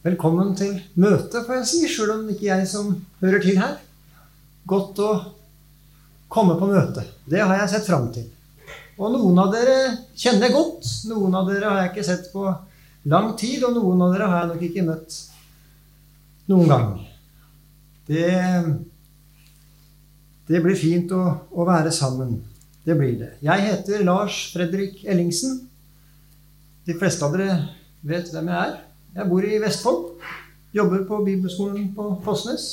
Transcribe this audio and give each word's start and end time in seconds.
Velkommen 0.00 0.54
til 0.56 0.78
møtet, 0.96 1.42
får 1.44 1.58
jeg 1.58 1.66
si, 1.68 1.78
sjøl 1.92 2.14
om 2.14 2.28
ikke 2.32 2.46
jeg 2.46 2.68
som 2.70 2.86
hører 3.20 3.42
til 3.44 3.58
her. 3.60 3.74
Godt 4.64 4.96
å 5.04 5.10
komme 6.32 6.54
på 6.56 6.70
møte. 6.70 7.04
Det 7.28 7.42
har 7.42 7.52
jeg 7.58 7.72
sett 7.74 7.90
fram 7.90 8.06
til. 8.14 8.24
Og 8.96 9.12
noen 9.12 9.42
av 9.44 9.52
dere 9.52 9.76
kjenner 10.16 10.48
jeg 10.48 10.56
godt. 10.56 10.88
Noen 11.10 11.36
av 11.36 11.52
dere 11.52 11.68
har 11.68 11.82
jeg 11.82 11.92
ikke 11.92 12.06
sett 12.08 12.32
på 12.32 12.46
lang 13.12 13.28
tid, 13.36 13.60
og 13.68 13.76
noen 13.76 14.06
av 14.06 14.16
dere 14.16 14.32
har 14.32 14.40
jeg 14.40 14.50
nok 14.54 14.66
ikke 14.70 14.88
møtt 14.88 15.20
noen 16.48 16.72
gang. 16.72 16.90
Det, 18.08 18.26
det 20.48 20.64
blir 20.64 20.80
fint 20.80 21.12
å, 21.12 21.24
å 21.52 21.68
være 21.68 21.92
sammen. 21.92 22.38
Det 22.88 22.96
blir 22.96 23.18
det. 23.20 23.34
Jeg 23.44 23.68
heter 23.68 24.08
Lars 24.08 24.46
Fredrik 24.56 25.04
Ellingsen. 25.04 25.66
De 26.88 26.96
fleste 26.96 27.28
av 27.28 27.36
dere 27.36 27.66
vet 28.00 28.32
hvem 28.32 28.48
jeg 28.48 28.64
er. 28.64 28.86
Jeg 29.14 29.26
bor 29.26 29.42
i 29.42 29.58
Vestfold. 29.58 30.04
Jobber 30.74 31.02
på 31.08 31.18
bibelskolen 31.26 31.88
på 31.96 32.12
Fosnes. 32.22 32.66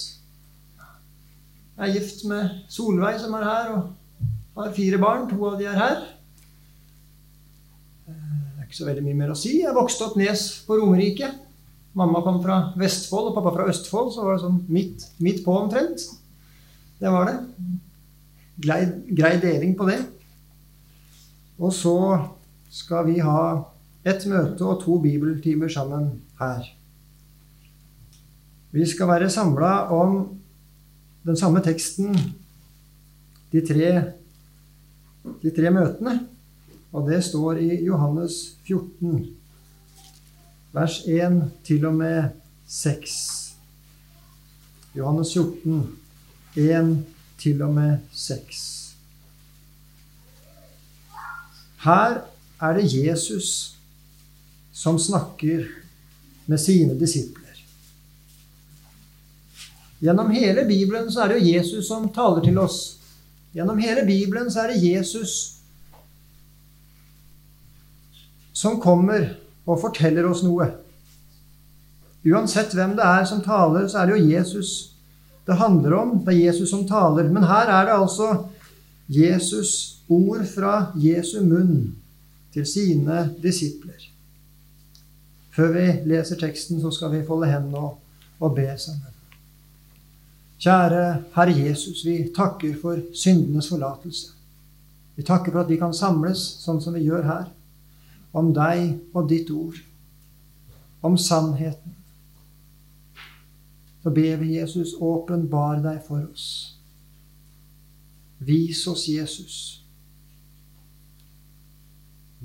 Jeg 1.78 1.90
er 1.90 1.95
gift 1.95 2.23
med 2.30 2.59
Solveig, 2.70 3.18
som 3.22 3.34
er 3.38 3.45
her, 3.45 3.72
og 3.73 4.62
har 4.62 4.76
fire 4.76 5.00
barn. 5.02 5.26
To 5.31 5.50
av 5.50 5.58
de 5.58 5.66
er 5.70 5.78
her. 5.78 6.04
Det 8.05 8.14
er 8.14 8.68
ikke 8.68 8.80
så 8.80 8.88
veldig 8.90 9.05
mye 9.05 9.18
mer 9.18 9.34
å 9.34 9.38
si. 9.38 9.59
Jeg 9.64 9.73
vokste 9.78 10.05
opp 10.05 10.18
nes 10.20 10.45
på 10.68 10.78
Romerike. 10.78 11.31
Mamma 11.98 12.22
kom 12.22 12.38
fra 12.44 12.59
Vestfold 12.78 13.31
og 13.31 13.38
pappa 13.40 13.56
fra 13.56 13.66
Østfold, 13.72 14.12
så 14.14 14.26
var 14.26 14.38
det 14.38 14.44
sånn 14.44 14.59
midt, 14.70 15.08
midt 15.23 15.42
på 15.45 15.56
omtrent. 15.58 16.04
Det 17.02 17.09
var 17.14 17.31
det. 17.31 17.38
Grei, 18.62 18.81
grei 19.17 19.34
deling 19.42 19.73
på 19.78 19.88
det. 19.90 19.98
Og 21.58 21.73
så 21.73 21.98
skal 22.73 23.08
vi 23.09 23.17
ha 23.26 23.42
et 24.07 24.25
møte 24.29 24.66
og 24.66 24.81
to 24.84 24.97
bibeltimer 25.03 25.71
sammen 25.71 26.09
her. 26.39 26.66
Vi 28.71 28.85
skal 28.85 29.07
være 29.07 29.30
samla 29.30 29.88
om 29.93 30.17
den 31.25 31.38
samme 31.38 31.61
teksten 31.64 32.16
de 33.52 33.61
tre, 33.67 33.91
de 35.41 35.52
tre 35.55 35.72
møtene. 35.72 36.19
Og 36.95 37.09
det 37.09 37.19
står 37.23 37.59
i 37.61 37.83
Johannes 37.86 38.58
14, 38.67 39.25
vers 40.73 41.02
1 41.08 41.42
til 41.67 41.86
og 41.86 41.95
med 41.99 42.30
6. 42.67 43.53
Johannes 44.95 45.33
14, 45.33 45.97
1 46.55 47.05
til 47.38 47.61
og 47.61 47.73
med 47.73 47.97
6. 48.14 48.64
Her 51.83 52.21
er 52.61 52.73
det 52.73 52.94
Jesus 52.94 53.77
som 54.78 55.00
snakker 55.00 55.67
med 56.45 56.61
sine 56.61 56.94
disipler. 56.94 57.66
Gjennom 60.00 60.30
hele 60.31 60.66
Bibelen 60.66 61.11
så 61.11 61.23
er 61.23 61.31
det 61.31 61.39
jo 61.39 61.53
Jesus 61.56 61.88
som 61.88 62.06
taler 62.14 62.44
til 62.45 62.59
oss. 62.61 63.00
Gjennom 63.58 63.80
hele 63.81 64.03
Bibelen 64.05 64.52
så 64.53 64.67
er 64.67 64.75
det 64.75 64.83
Jesus 64.86 65.31
som 68.53 68.78
kommer 68.81 69.31
og 69.66 69.81
forteller 69.81 70.28
oss 70.30 70.44
noe. 70.45 70.67
Uansett 72.28 72.75
hvem 72.78 72.94
det 73.00 73.08
er 73.08 73.25
som 73.25 73.42
taler, 73.42 73.88
så 73.89 74.03
er 74.03 74.11
det 74.11 74.20
jo 74.20 74.30
Jesus 74.36 74.75
det 75.48 75.58
handler 75.58 75.95
om. 75.98 76.11
Det 76.25 76.36
er 76.36 76.44
Jesus 76.52 76.70
som 76.70 76.86
taler. 76.86 77.31
Men 77.33 77.48
her 77.50 77.72
er 77.72 77.89
det 77.89 77.98
altså 77.98 78.30
Jesus' 79.09 80.03
ord 80.09 80.45
fra 80.53 80.92
Jesu 81.00 81.39
munn 81.42 81.95
til 82.53 82.67
sine 82.67 83.30
disipler. 83.42 84.17
Før 85.58 85.72
vi 85.73 85.86
leser 86.05 86.38
teksten, 86.38 86.77
så 86.81 86.91
skal 86.94 87.09
vi 87.16 87.25
folde 87.25 87.50
hendene 87.50 87.80
og, 87.81 87.95
og 88.38 88.53
be 88.53 88.67
sammen. 88.77 89.13
Kjære 90.61 91.02
Herre 91.33 91.53
Jesus, 91.55 92.03
vi 92.05 92.27
takker 92.36 92.75
for 92.81 93.02
syndenes 93.14 93.69
forlatelse. 93.69 94.36
Vi 95.17 95.26
takker 95.26 95.52
for 95.52 95.64
at 95.64 95.71
vi 95.71 95.80
kan 95.82 95.95
samles 95.98 96.43
sånn 96.61 96.82
som 96.82 96.93
vi 96.93 97.08
gjør 97.08 97.26
her, 97.26 97.48
om 98.37 98.52
deg 98.54 98.99
og 99.17 99.30
ditt 99.32 99.49
ord, 99.49 99.80
om 101.02 101.17
sannheten. 101.17 101.95
Så 104.03 104.14
ber 104.14 104.37
vi 104.43 104.59
Jesus, 104.59 104.93
åpenbar 105.02 105.82
deg 105.82 106.03
for 106.05 106.21
oss. 106.30 106.77
Vis 108.45 108.86
oss 108.89 109.08
Jesus 109.09 109.86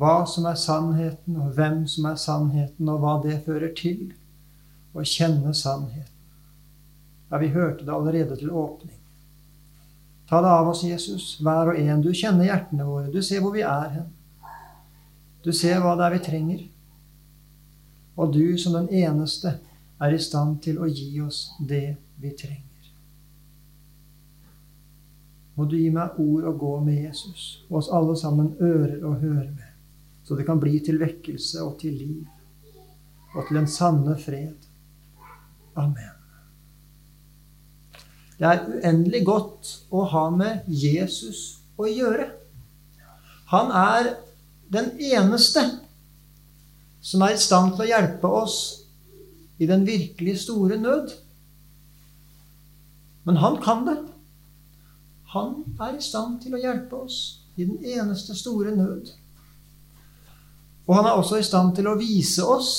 hva 0.02 0.24
som 0.26 0.48
er 0.50 0.58
sannheten, 0.58 1.36
og 1.38 1.52
hvem 1.54 1.84
som 1.86 2.08
er 2.10 2.18
sannheten, 2.18 2.88
og 2.90 3.04
hva 3.04 3.18
det 3.22 3.44
fører 3.46 3.70
til. 3.78 4.10
Å 4.92 5.04
kjenne 5.06 5.54
sannheten. 5.56 6.10
Ja, 7.30 7.38
vi 7.40 7.52
hørte 7.54 7.86
det 7.86 7.94
allerede 7.94 8.36
til 8.36 8.50
åpning. 8.50 8.98
Ta 10.28 10.42
det 10.42 10.50
av 10.52 10.68
oss, 10.68 10.82
Jesus, 10.84 11.38
hver 11.40 11.70
og 11.72 11.78
en. 11.78 12.02
Du 12.04 12.10
kjenner 12.12 12.50
hjertene 12.50 12.84
våre. 12.84 13.12
Du 13.14 13.22
ser 13.24 13.40
hvor 13.40 13.54
vi 13.54 13.62
er 13.64 13.88
hen. 13.94 14.10
Du 15.44 15.52
ser 15.56 15.80
hva 15.80 15.94
det 15.96 16.06
er 16.06 16.16
vi 16.16 16.20
trenger. 16.26 16.60
Og 18.20 18.34
du 18.34 18.58
som 18.60 18.76
den 18.76 18.90
eneste 18.92 19.54
er 20.02 20.12
i 20.12 20.20
stand 20.20 20.60
til 20.66 20.82
å 20.82 20.90
gi 20.90 21.08
oss 21.24 21.46
det 21.60 21.94
vi 22.20 22.36
trenger. 22.36 22.92
Må 25.56 25.64
du 25.68 25.78
gi 25.78 25.88
meg 25.94 26.20
ord 26.20 26.48
å 26.48 26.56
gå 26.58 26.78
med 26.84 27.00
Jesus, 27.06 27.62
og 27.70 27.82
oss 27.82 27.92
alle 27.92 28.16
sammen 28.18 28.54
ører 28.60 29.04
å 29.04 29.16
høre 29.20 29.50
med 29.52 29.71
så 30.24 30.38
det 30.38 30.46
kan 30.46 30.60
bli 30.62 30.78
til 30.84 31.00
vekkelse 31.02 31.62
og 31.64 31.78
til 31.82 31.96
liv 31.98 32.26
og 33.32 33.46
til 33.48 33.58
en 33.62 33.70
sanne 33.70 34.16
fred. 34.20 34.68
Amen. 35.76 36.12
Det 38.36 38.48
er 38.48 38.64
uendelig 38.66 39.22
godt 39.24 39.72
å 39.94 40.04
ha 40.12 40.26
med 40.34 40.66
Jesus 40.66 41.62
å 41.78 41.88
gjøre. 41.88 42.26
Han 43.52 43.72
er 43.76 44.14
den 44.72 44.92
eneste 44.98 45.62
som 47.02 47.24
er 47.24 47.36
i 47.36 47.40
stand 47.40 47.74
til 47.74 47.84
å 47.84 47.90
hjelpe 47.90 48.30
oss 48.42 48.58
i 49.62 49.68
den 49.70 49.84
virkelig 49.86 50.40
store 50.44 50.78
nød. 50.80 51.12
Men 53.24 53.38
han 53.42 53.58
kan 53.62 53.86
det. 53.86 53.98
Han 55.32 55.54
er 55.80 55.96
i 55.96 56.04
stand 56.04 56.40
til 56.42 56.56
å 56.56 56.60
hjelpe 56.60 57.04
oss 57.06 57.18
i 57.56 57.66
den 57.68 57.78
eneste 57.84 58.34
store 58.36 58.74
nød. 58.76 59.12
Og 60.88 60.96
han 60.98 61.06
er 61.06 61.18
også 61.18 61.38
i 61.38 61.46
stand 61.46 61.74
til 61.76 61.88
å 61.88 61.98
vise 61.98 62.44
oss 62.46 62.72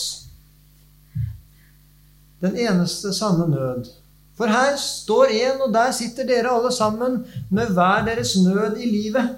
den 2.44 2.58
eneste 2.60 3.14
sanne 3.16 3.48
nød. 3.48 3.88
For 4.36 4.52
her 4.52 4.74
står 4.82 5.32
en, 5.32 5.62
og 5.68 5.74
der 5.76 5.94
sitter 5.96 6.28
dere 6.28 6.52
alle 6.52 6.72
sammen 6.74 7.22
med 7.54 7.72
hver 7.76 8.04
deres 8.08 8.34
nød 8.42 8.80
i 8.82 8.90
livet. 8.90 9.38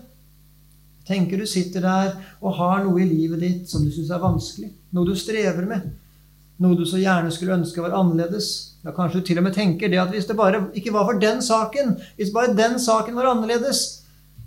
Tenker 1.05 1.37
du 1.37 1.45
sitter 1.45 1.83
der 1.85 2.15
og 2.41 2.55
har 2.57 2.81
noe 2.85 3.03
i 3.03 3.09
livet 3.09 3.43
ditt 3.43 3.69
som 3.69 3.83
du 3.85 3.91
syns 3.93 4.09
er 4.09 4.23
vanskelig. 4.23 4.71
Noe 4.95 5.05
du 5.05 5.13
strever 5.19 5.67
med. 5.69 5.85
Noe 6.63 6.77
du 6.79 6.85
så 6.87 6.97
gjerne 6.97 7.33
skulle 7.35 7.57
ønske 7.59 7.83
var 7.83 7.93
annerledes. 7.99 8.47
Ja, 8.85 8.93
Kanskje 8.95 9.19
du 9.19 9.27
til 9.27 9.41
og 9.41 9.45
med 9.45 9.53
tenker 9.57 9.91
det 9.91 9.99
at 10.01 10.13
hvis 10.13 10.29
det 10.29 10.37
bare 10.39 10.63
ikke 10.77 10.93
var 10.95 11.05
for 11.09 11.19
den 11.21 11.43
saken, 11.43 11.97
hvis 12.17 12.33
bare 12.33 12.55
den 12.57 12.79
saken 12.81 13.17
var 13.17 13.29
annerledes, 13.33 13.83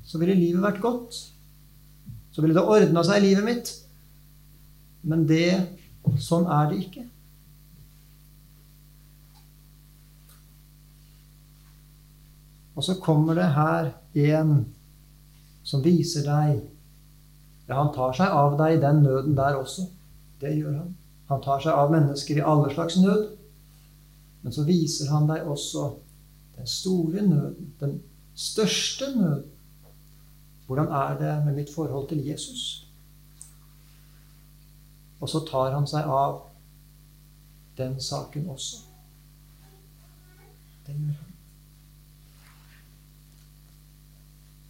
så 0.09 0.19
ville 0.19 0.35
livet 0.35 0.65
vært 0.65 0.81
godt. 0.83 1.21
Så 2.33 2.43
ville 2.43 2.56
det 2.56 2.65
ordna 2.65 3.05
seg 3.05 3.21
i 3.21 3.29
livet 3.29 3.47
mitt. 3.47 3.75
Men 5.09 5.25
det, 5.29 5.53
sånn 6.21 6.47
er 6.53 6.69
det 6.71 6.83
ikke. 6.85 7.05
Og 12.79 12.85
så 12.87 12.95
kommer 13.03 13.35
det 13.35 13.49
her 13.57 13.91
en 14.15 14.53
som 15.67 15.83
viser 15.85 16.27
deg 16.29 16.61
Ja, 17.69 17.75
han 17.83 17.91
tar 17.93 18.15
seg 18.17 18.33
av 18.33 18.55
deg 18.57 18.77
i 18.77 18.81
den 18.81 19.03
nøden 19.05 19.35
der 19.37 19.59
også. 19.59 19.83
Det 20.41 20.55
gjør 20.55 20.79
han. 20.79 20.93
Han 21.29 21.43
tar 21.45 21.61
seg 21.61 21.77
av 21.77 21.91
mennesker 21.93 22.39
i 22.39 22.45
alle 22.53 22.71
slags 22.73 22.97
nød. 23.03 23.27
Men 24.41 24.55
så 24.55 24.65
viser 24.65 25.11
han 25.12 25.27
deg 25.29 25.44
også 25.44 25.91
den 26.56 26.71
store 26.71 27.27
nøden, 27.27 27.75
den 27.82 27.99
største 28.32 29.11
nøden. 29.17 29.44
Hvordan 30.65 30.88
er 30.88 31.19
det 31.19 31.35
med 31.44 31.59
mitt 31.61 31.75
forhold 31.75 32.09
til 32.09 32.25
Jesus? 32.25 32.88
Og 35.20 35.29
så 35.29 35.43
tar 35.49 35.75
han 35.75 35.87
seg 35.91 36.06
av 36.06 36.43
den 37.79 37.97
saken 38.03 38.49
også. 38.50 38.85
Den 40.87 41.09
gjør 41.09 41.17
han. 41.17 41.25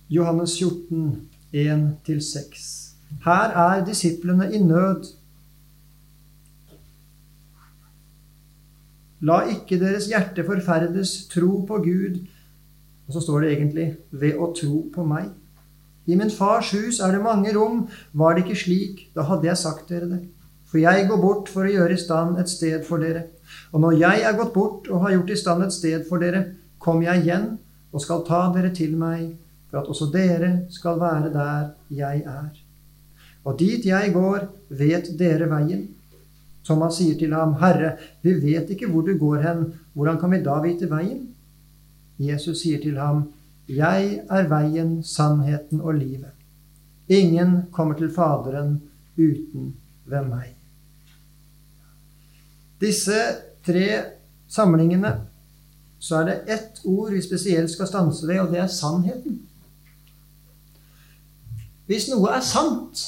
Johannes 0.09 0.57
14, 0.57 1.29
1-6. 1.53 2.89
Her 3.25 3.53
er 3.61 3.85
disiplene 3.85 4.49
i 4.55 4.61
nød. 4.63 5.11
La 9.21 9.43
ikke 9.51 9.81
deres 9.81 10.07
hjerte 10.09 10.45
forferdes, 10.47 11.27
tro 11.33 11.65
på 11.69 11.83
Gud. 11.85 12.23
Og 13.09 13.17
så 13.17 13.21
står 13.21 13.41
det 13.41 13.53
egentlig 13.53 13.97
'ved 14.11 14.35
å 14.37 14.53
tro 14.55 14.91
på 14.95 15.05
meg'. 15.05 15.33
I 16.07 16.15
min 16.15 16.31
fars 16.31 16.71
hus 16.73 17.01
er 17.01 17.13
det 17.13 17.23
mange 17.23 17.53
rom. 17.57 17.89
Var 18.13 18.35
det 18.35 18.45
ikke 18.45 18.61
slik, 18.65 19.11
da 19.15 19.23
hadde 19.23 19.47
jeg 19.47 19.57
sagt 19.57 19.89
dere 19.89 20.09
det. 20.09 20.29
For 20.69 20.81
jeg 20.83 21.09
går 21.09 21.21
bort 21.23 21.49
for 21.49 21.65
å 21.65 21.73
gjøre 21.73 21.97
i 21.97 22.01
stand 22.01 22.39
et 22.41 22.51
sted 22.53 22.85
for 22.85 23.01
dere. 23.01 23.25
Og 23.73 23.81
når 23.81 23.99
jeg 24.03 24.25
er 24.29 24.37
gått 24.37 24.55
bort 24.55 24.89
og 24.93 25.05
har 25.07 25.15
gjort 25.17 25.33
i 25.33 25.41
stand 25.41 25.65
et 25.65 25.73
sted 25.73 26.05
for 26.09 26.21
dere, 26.21 26.45
kommer 26.79 27.09
jeg 27.09 27.25
igjen 27.25 27.47
og 27.93 28.05
skal 28.05 28.25
ta 28.27 28.43
dere 28.55 28.71
til 28.77 28.97
meg, 29.01 29.31
for 29.71 29.81
at 29.81 29.89
også 29.89 30.11
dere 30.13 30.51
skal 30.73 31.01
være 31.01 31.33
der 31.33 31.71
jeg 31.93 32.25
er. 32.29 32.51
Og 33.49 33.57
dit 33.59 33.87
jeg 33.87 34.13
går, 34.13 34.45
vet 34.69 35.09
dere 35.19 35.49
veien. 35.49 35.87
Thomas 36.69 36.99
sier 37.01 37.17
til 37.17 37.33
ham, 37.33 37.55
Herre, 37.63 37.95
vi 38.21 38.35
vet 38.43 38.69
ikke 38.75 38.91
hvor 38.93 39.07
du 39.07 39.15
går 39.17 39.41
hen, 39.47 39.65
hvordan 39.97 40.21
kan 40.21 40.35
vi 40.35 40.43
da 40.45 40.59
vite 40.61 40.91
veien? 40.91 41.25
Jesus 42.21 42.61
sier 42.65 42.83
til 42.83 43.01
ham, 43.01 43.29
Jeg 43.69 44.23
er 44.33 44.47
veien, 44.49 45.03
sannheten 45.05 45.81
og 45.81 45.95
livet. 45.95 46.33
Ingen 47.09 47.69
kommer 47.73 47.95
til 47.95 48.09
Faderen 48.13 48.81
uten 49.17 49.75
ved 50.09 50.25
meg. 50.25 50.58
Disse 52.81 53.19
tre 53.67 53.89
samlingene 54.49 55.13
så 55.99 56.21
er 56.21 56.29
det 56.29 56.55
ett 56.55 56.81
ord 56.87 57.11
vi 57.13 57.23
spesielt 57.23 57.71
skal 57.73 57.89
stanse 57.91 58.27
ved, 58.29 58.41
og 58.41 58.53
det 58.53 58.61
er 58.63 58.71
sannheten. 58.71 59.41
Hvis 61.89 62.07
noe 62.13 62.31
er 62.37 62.45
sant, 62.45 63.01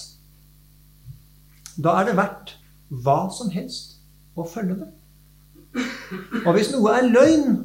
da 1.78 2.00
er 2.00 2.08
det 2.08 2.16
verdt 2.18 2.56
hva 2.90 3.28
som 3.32 3.52
helst 3.54 4.00
å 4.34 4.46
følge 4.48 4.80
det. 4.80 4.90
Og 6.42 6.50
hvis 6.56 6.72
noe 6.74 6.96
er 6.96 7.06
løgn, 7.06 7.60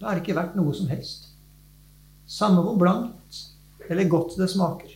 da 0.00 0.10
er 0.10 0.18
det 0.18 0.24
ikke 0.24 0.38
verdt 0.38 0.56
noe 0.60 0.72
som 0.76 0.88
helst. 0.92 1.26
Samme 2.30 2.62
hvor 2.64 2.78
blankt 2.78 3.40
eller 3.90 4.08
godt 4.08 4.36
det 4.38 4.46
smaker. 4.52 4.92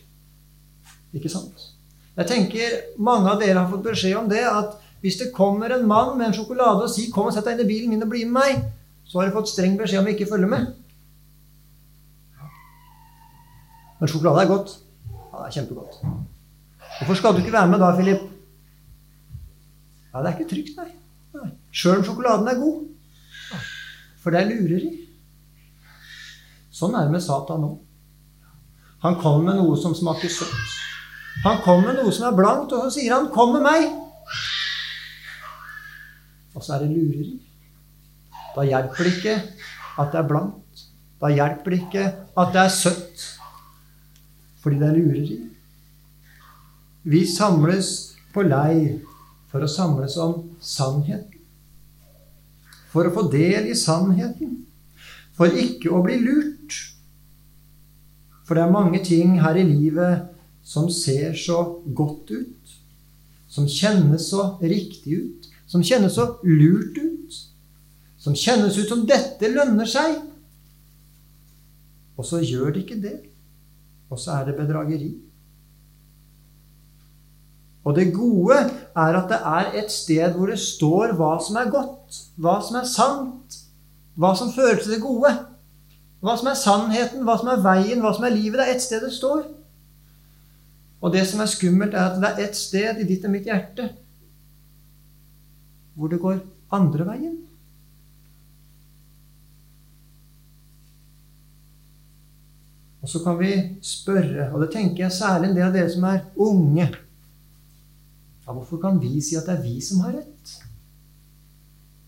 Ikke 1.15 1.31
sant? 1.31 1.71
Jeg 2.15 2.29
tenker 2.29 2.79
mange 3.03 3.27
av 3.33 3.41
dere 3.41 3.59
har 3.59 3.71
fått 3.71 3.83
beskjed 3.89 4.15
om 4.21 4.29
det, 4.31 4.45
at 4.47 4.77
hvis 5.05 5.19
det 5.21 5.33
kommer 5.33 5.69
en 5.69 5.83
mann 5.85 6.15
med 6.17 6.25
en 6.25 6.33
sjokolade 6.33 6.81
og 6.83 6.89
sier 6.89 7.11
'Kom 7.13 7.27
og 7.29 7.33
sett 7.33 7.45
deg 7.45 7.59
inn 7.59 7.65
i 7.65 7.69
bilen 7.69 7.89
min 7.89 8.01
og 8.01 8.09
bli 8.09 8.23
med 8.25 8.41
meg', 8.41 8.63
så 9.05 9.19
har 9.19 9.27
du 9.27 9.35
fått 9.35 9.49
streng 9.49 9.77
beskjed 9.77 9.99
om 9.99 10.05
å 10.05 10.09
ikke 10.09 10.29
følge 10.29 10.47
med. 10.49 10.73
Men 13.99 14.09
sjokolade 14.09 14.41
er 14.41 14.47
godt. 14.47 14.71
Ja, 15.13 15.37
det 15.37 15.45
er 15.45 15.51
kjempegodt. 15.51 15.99
Hvorfor 16.97 17.15
skal 17.15 17.33
du 17.33 17.37
ikke 17.37 17.51
være 17.53 17.67
med 17.67 17.79
da, 17.79 17.91
Philip? 17.95 18.21
Ja, 20.13 20.21
det 20.21 20.27
er 20.27 20.37
ikke 20.39 20.49
trygt, 20.49 20.77
nei. 20.77 20.91
nei. 21.33 21.49
Sjøl 21.71 21.97
om 21.97 22.03
sjokoladen 22.03 22.47
er 22.47 22.59
god. 22.59 22.87
For 24.23 24.31
det 24.31 24.39
er 24.41 24.49
lureri. 24.49 24.89
Sånn 26.71 26.95
er 26.95 27.05
det 27.05 27.11
med 27.11 27.21
Satan 27.21 27.61
nå. 27.61 27.77
Han 29.05 29.19
kommer 29.21 29.53
med 29.53 29.61
noe 29.61 29.77
som 29.77 29.93
smaker 29.93 30.29
søtt. 30.29 30.73
Han 31.43 31.61
kommer 31.61 31.93
med 31.93 32.01
noe 32.01 32.11
som 32.11 32.25
er 32.25 32.35
blankt, 32.35 32.73
og 32.73 32.87
så 32.87 32.89
sier 32.89 33.13
han 33.13 33.29
'Kom 33.29 33.53
med 33.53 33.61
meg'. 33.61 34.04
Og 36.55 36.63
så 36.63 36.75
er 36.75 36.85
det 36.85 36.93
lureri. 36.95 37.33
Da 38.55 38.63
hjelper 38.63 39.03
det 39.03 39.15
ikke 39.17 39.35
at 39.99 40.11
det 40.13 40.21
er 40.21 40.29
blankt. 40.29 40.85
Da 41.21 41.31
hjelper 41.31 41.73
det 41.73 41.81
ikke 41.83 42.05
at 42.35 42.53
det 42.55 42.61
er 42.63 42.73
søtt. 42.73 43.25
Fordi 44.63 44.79
det 44.79 44.89
er 44.89 44.97
lureri. 44.99 45.39
Vi 47.05 47.21
samles 47.29 47.89
på 48.33 48.43
leir 48.47 49.01
for 49.51 49.63
å 49.63 49.69
samles 49.69 50.15
om 50.21 50.39
sannheten. 50.63 51.41
For 52.91 53.07
å 53.07 53.13
få 53.13 53.27
del 53.31 53.67
i 53.69 53.75
sannheten. 53.77 54.61
For 55.35 55.51
ikke 55.51 55.91
å 55.91 56.01
bli 56.05 56.17
lurt. 56.23 56.79
For 58.47 58.55
det 58.55 58.63
er 58.63 58.73
mange 58.73 59.01
ting 59.03 59.35
her 59.41 59.57
i 59.59 59.67
livet 59.67 60.31
som 60.65 60.87
ser 60.89 61.35
så 61.37 61.59
godt 61.97 62.31
ut, 62.33 62.75
som 63.49 63.67
kjennes 63.69 64.29
så 64.31 64.55
riktig 64.61 65.19
ut, 65.21 65.49
som 65.67 65.83
kjennes 65.83 66.13
så 66.13 66.27
lurt 66.43 66.97
ut, 66.97 67.37
som 68.17 68.35
kjennes 68.35 68.77
ut 68.77 68.89
som 68.89 69.05
'dette 69.05 69.49
lønner 69.51 69.85
seg'. 69.85 70.21
Og 72.17 72.25
så 72.25 72.39
gjør 72.39 72.73
det 72.73 72.83
ikke 72.85 73.01
det. 73.01 73.19
Og 74.09 74.19
så 74.19 74.31
er 74.31 74.45
det 74.45 74.55
bedrageri. 74.55 75.15
Og 77.83 77.95
det 77.95 78.13
gode 78.13 78.55
er 78.95 79.17
at 79.17 79.29
det 79.29 79.39
er 79.45 79.83
et 79.83 79.91
sted 79.91 80.33
hvor 80.33 80.49
det 80.49 80.59
står 80.59 81.13
hva 81.13 81.35
som 81.43 81.55
er 81.55 81.69
godt, 81.69 82.21
hva 82.35 82.61
som 82.65 82.79
er 82.79 82.87
sant, 82.89 83.57
hva 84.15 84.31
som 84.37 84.53
fører 84.53 84.81
til 84.81 84.95
det 84.95 85.01
gode. 85.01 85.33
Hva 86.25 86.33
som 86.39 86.47
er 86.49 86.57
sannheten, 86.57 87.21
hva 87.21 87.35
som 87.37 87.51
er 87.53 87.61
veien, 87.61 87.99
hva 88.01 88.15
som 88.15 88.23
er 88.25 88.33
livet. 88.33 88.57
Det 88.57 88.65
er 88.65 88.73
ett 88.73 88.81
sted 88.81 89.03
det 89.03 89.11
står. 89.13 89.43
Og 91.01 91.13
det 91.13 91.27
som 91.27 91.43
er 91.43 91.51
skummelt, 91.51 91.93
er 91.93 92.09
at 92.09 92.17
det 92.17 92.31
er 92.31 92.47
ett 92.47 92.57
sted 92.57 93.01
i 93.01 93.05
ditt 93.05 93.27
og 93.27 93.35
mitt 93.35 93.45
hjerte 93.45 93.91
hvor 95.95 96.11
det 96.11 96.21
går 96.21 96.39
andre 96.75 97.07
veien. 97.07 97.35
Og 103.05 103.09
så 103.09 103.21
kan 103.21 103.37
vi 103.37 103.51
spørre, 103.85 104.49
og 104.51 104.63
det 104.63 104.71
tenker 104.73 105.03
jeg 105.03 105.13
særlig 105.13 105.51
en 105.51 105.57
del 105.57 105.67
av 105.67 105.75
dere 105.75 105.91
som 105.93 106.07
er 106.09 106.23
unge 106.41 106.87
ja, 108.45 108.53
Hvorfor 108.53 108.79
kan 108.81 108.97
vi 109.01 109.19
si 109.21 109.37
at 109.37 109.45
det 109.45 109.59
er 109.59 109.61
vi 109.61 109.75
som 109.81 109.99
har 110.05 110.15
rett? 110.17 110.53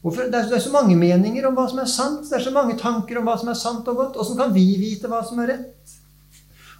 Hvorfor? 0.01 0.29
Det 0.31 0.39
er 0.39 0.63
så 0.63 0.71
mange 0.73 0.95
meninger 0.97 1.45
om 1.49 1.53
hva 1.57 1.67
som 1.69 1.81
er 1.83 1.89
sant. 1.91 2.25
Det 2.29 2.37
er 2.37 2.45
så 2.45 2.53
mange 2.55 2.77
tanker 2.81 3.19
om 3.19 3.29
hva 3.29 3.35
som 3.37 3.49
er 3.51 3.57
sant 3.59 3.89
og 3.89 3.97
godt. 3.99 4.17
Åssen 4.21 4.37
kan 4.39 4.53
vi 4.55 4.65
vite 4.81 5.09
hva 5.11 5.21
som 5.25 5.41
er 5.43 5.51
rett? 5.53 5.95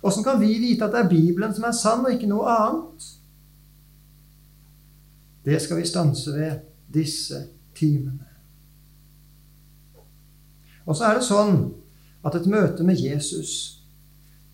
Åssen 0.06 0.26
kan 0.26 0.42
vi 0.42 0.54
vite 0.62 0.86
at 0.86 0.94
det 0.94 1.04
er 1.04 1.12
Bibelen 1.12 1.54
som 1.54 1.66
er 1.70 1.78
sann, 1.78 2.06
og 2.06 2.14
ikke 2.14 2.30
noe 2.30 2.54
annet? 2.54 3.08
Det 5.46 5.62
skal 5.62 5.82
vi 5.82 5.90
stanse 5.90 6.34
ved 6.34 6.67
disse 6.94 7.44
timene. 7.78 8.26
Og 10.88 10.96
så 10.96 11.10
er 11.10 11.18
det 11.18 11.28
sånn 11.28 11.58
at 12.26 12.36
et 12.38 12.48
møte 12.50 12.86
med 12.88 13.00
Jesus, 13.00 13.84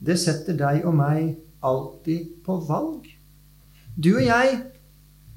det 0.03 0.17
setter 0.19 0.57
deg 0.57 0.85
og 0.87 0.97
meg 0.97 1.35
alltid 1.63 2.41
på 2.45 2.57
valg. 2.67 3.05
Du 3.95 4.15
og 4.15 4.25
jeg, 4.25 4.57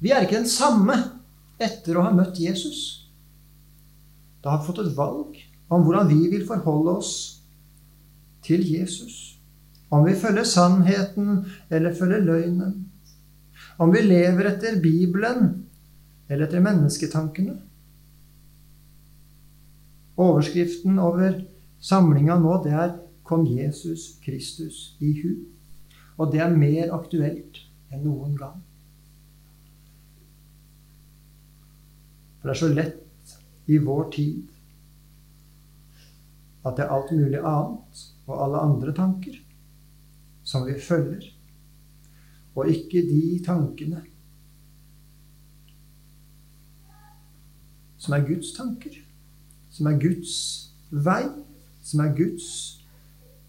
vi 0.01 0.11
er 0.11 0.25
ikke 0.25 0.41
den 0.41 0.49
samme 0.49 0.97
etter 1.61 1.97
å 1.97 2.07
ha 2.07 2.13
møtt 2.13 2.41
Jesus. 2.41 3.09
Da 4.41 4.53
har 4.53 4.61
vi 4.61 4.69
fått 4.69 4.83
et 4.83 4.97
valg 4.97 5.37
om 5.73 5.85
hvordan 5.85 6.09
vi 6.09 6.27
vil 6.31 6.45
forholde 6.47 6.97
oss 6.99 7.13
til 8.45 8.63
Jesus. 8.65 9.37
Om 9.93 10.05
vi 10.07 10.17
følger 10.19 10.47
sannheten 10.47 11.45
eller 11.71 11.95
følger 11.95 12.25
løgnen. 12.25 12.75
Om 13.79 13.93
vi 13.93 14.03
lever 14.03 14.51
etter 14.51 14.81
Bibelen 14.83 15.66
eller 16.27 16.47
etter 16.47 16.63
mennesketankene. 16.63 17.55
Overskriften 20.17 20.99
over 20.99 21.41
samlinga 21.79 22.39
nå, 22.39 22.63
det 22.63 22.73
er 22.73 22.99
'Kom 23.23 23.45
Jesus 23.45 24.19
Kristus 24.23 24.95
i 24.99 25.13
hu'. 25.21 25.45
Og 26.17 26.31
det 26.31 26.39
er 26.39 26.57
mer 26.57 26.93
aktuelt 26.93 27.59
enn 27.91 28.03
noen 28.03 28.37
gang. 28.37 28.63
For 32.39 32.49
det 32.49 32.55
er 32.55 32.67
så 32.67 32.73
lett 32.73 33.37
i 33.67 33.77
vår 33.77 34.11
tid 34.11 34.47
at 36.65 36.77
det 36.77 36.85
er 36.85 36.93
alt 36.95 37.11
mulig 37.11 37.39
annet 37.39 38.03
og 38.27 38.43
alle 38.43 38.57
andre 38.57 38.93
tanker 38.93 39.35
som 40.47 40.65
vi 40.65 40.79
følger, 40.79 41.23
og 42.55 42.69
ikke 42.71 43.01
de 43.03 43.39
tankene 43.45 44.01
som 48.07 48.15
er 48.15 48.23
Guds 48.23 48.53
tanker, 48.55 48.95
som 49.75 49.89
er 49.91 49.99
Guds 49.99 50.35
vei, 50.89 51.25
som 51.83 52.05
er 52.05 52.13
Guds 52.15 52.47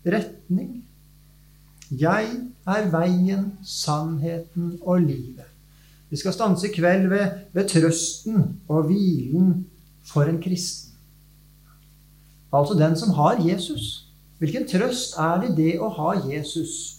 retning. 0.02 0.80
Jeg 1.94 2.32
er 2.66 2.90
veien, 2.90 3.52
sannheten 3.62 4.74
og 4.82 5.06
livet. 5.06 5.46
Vi 6.10 6.18
skal 6.18 6.34
stanse 6.34 6.66
i 6.66 6.74
kveld 6.74 7.06
ved, 7.12 7.46
ved 7.54 7.70
trøsten 7.70 8.58
og 8.66 8.88
hvilen 8.90 9.62
for 10.08 10.26
en 10.26 10.42
kristen. 10.42 10.96
Altså 12.52 12.74
den 12.74 12.96
som 12.96 13.14
har 13.14 13.38
Jesus. 13.44 14.08
Hvilken 14.38 14.66
trøst 14.68 15.18
er 15.20 15.42
det 15.44 15.54
det 15.56 15.74
å 15.78 15.90
ha 15.92 16.14
Jesus? 16.26 16.98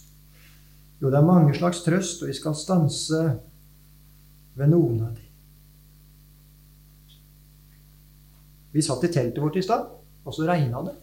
Jo, 1.00 1.10
det 1.10 1.18
er 1.18 1.26
mange 1.26 1.56
slags 1.56 1.82
trøst, 1.82 2.22
og 2.22 2.30
vi 2.30 2.36
skal 2.36 2.54
stanse 2.56 3.24
ved 4.56 4.70
noen 4.70 5.02
av 5.08 5.12
dem. 5.16 5.29
Vi 8.74 8.84
satt 8.84 9.04
i 9.04 9.10
teltet 9.12 9.42
vårt 9.42 9.58
i 9.58 9.64
stad, 9.64 9.88
og 10.24 10.34
så 10.34 10.46
regna 10.48 10.82
det. 10.86 10.94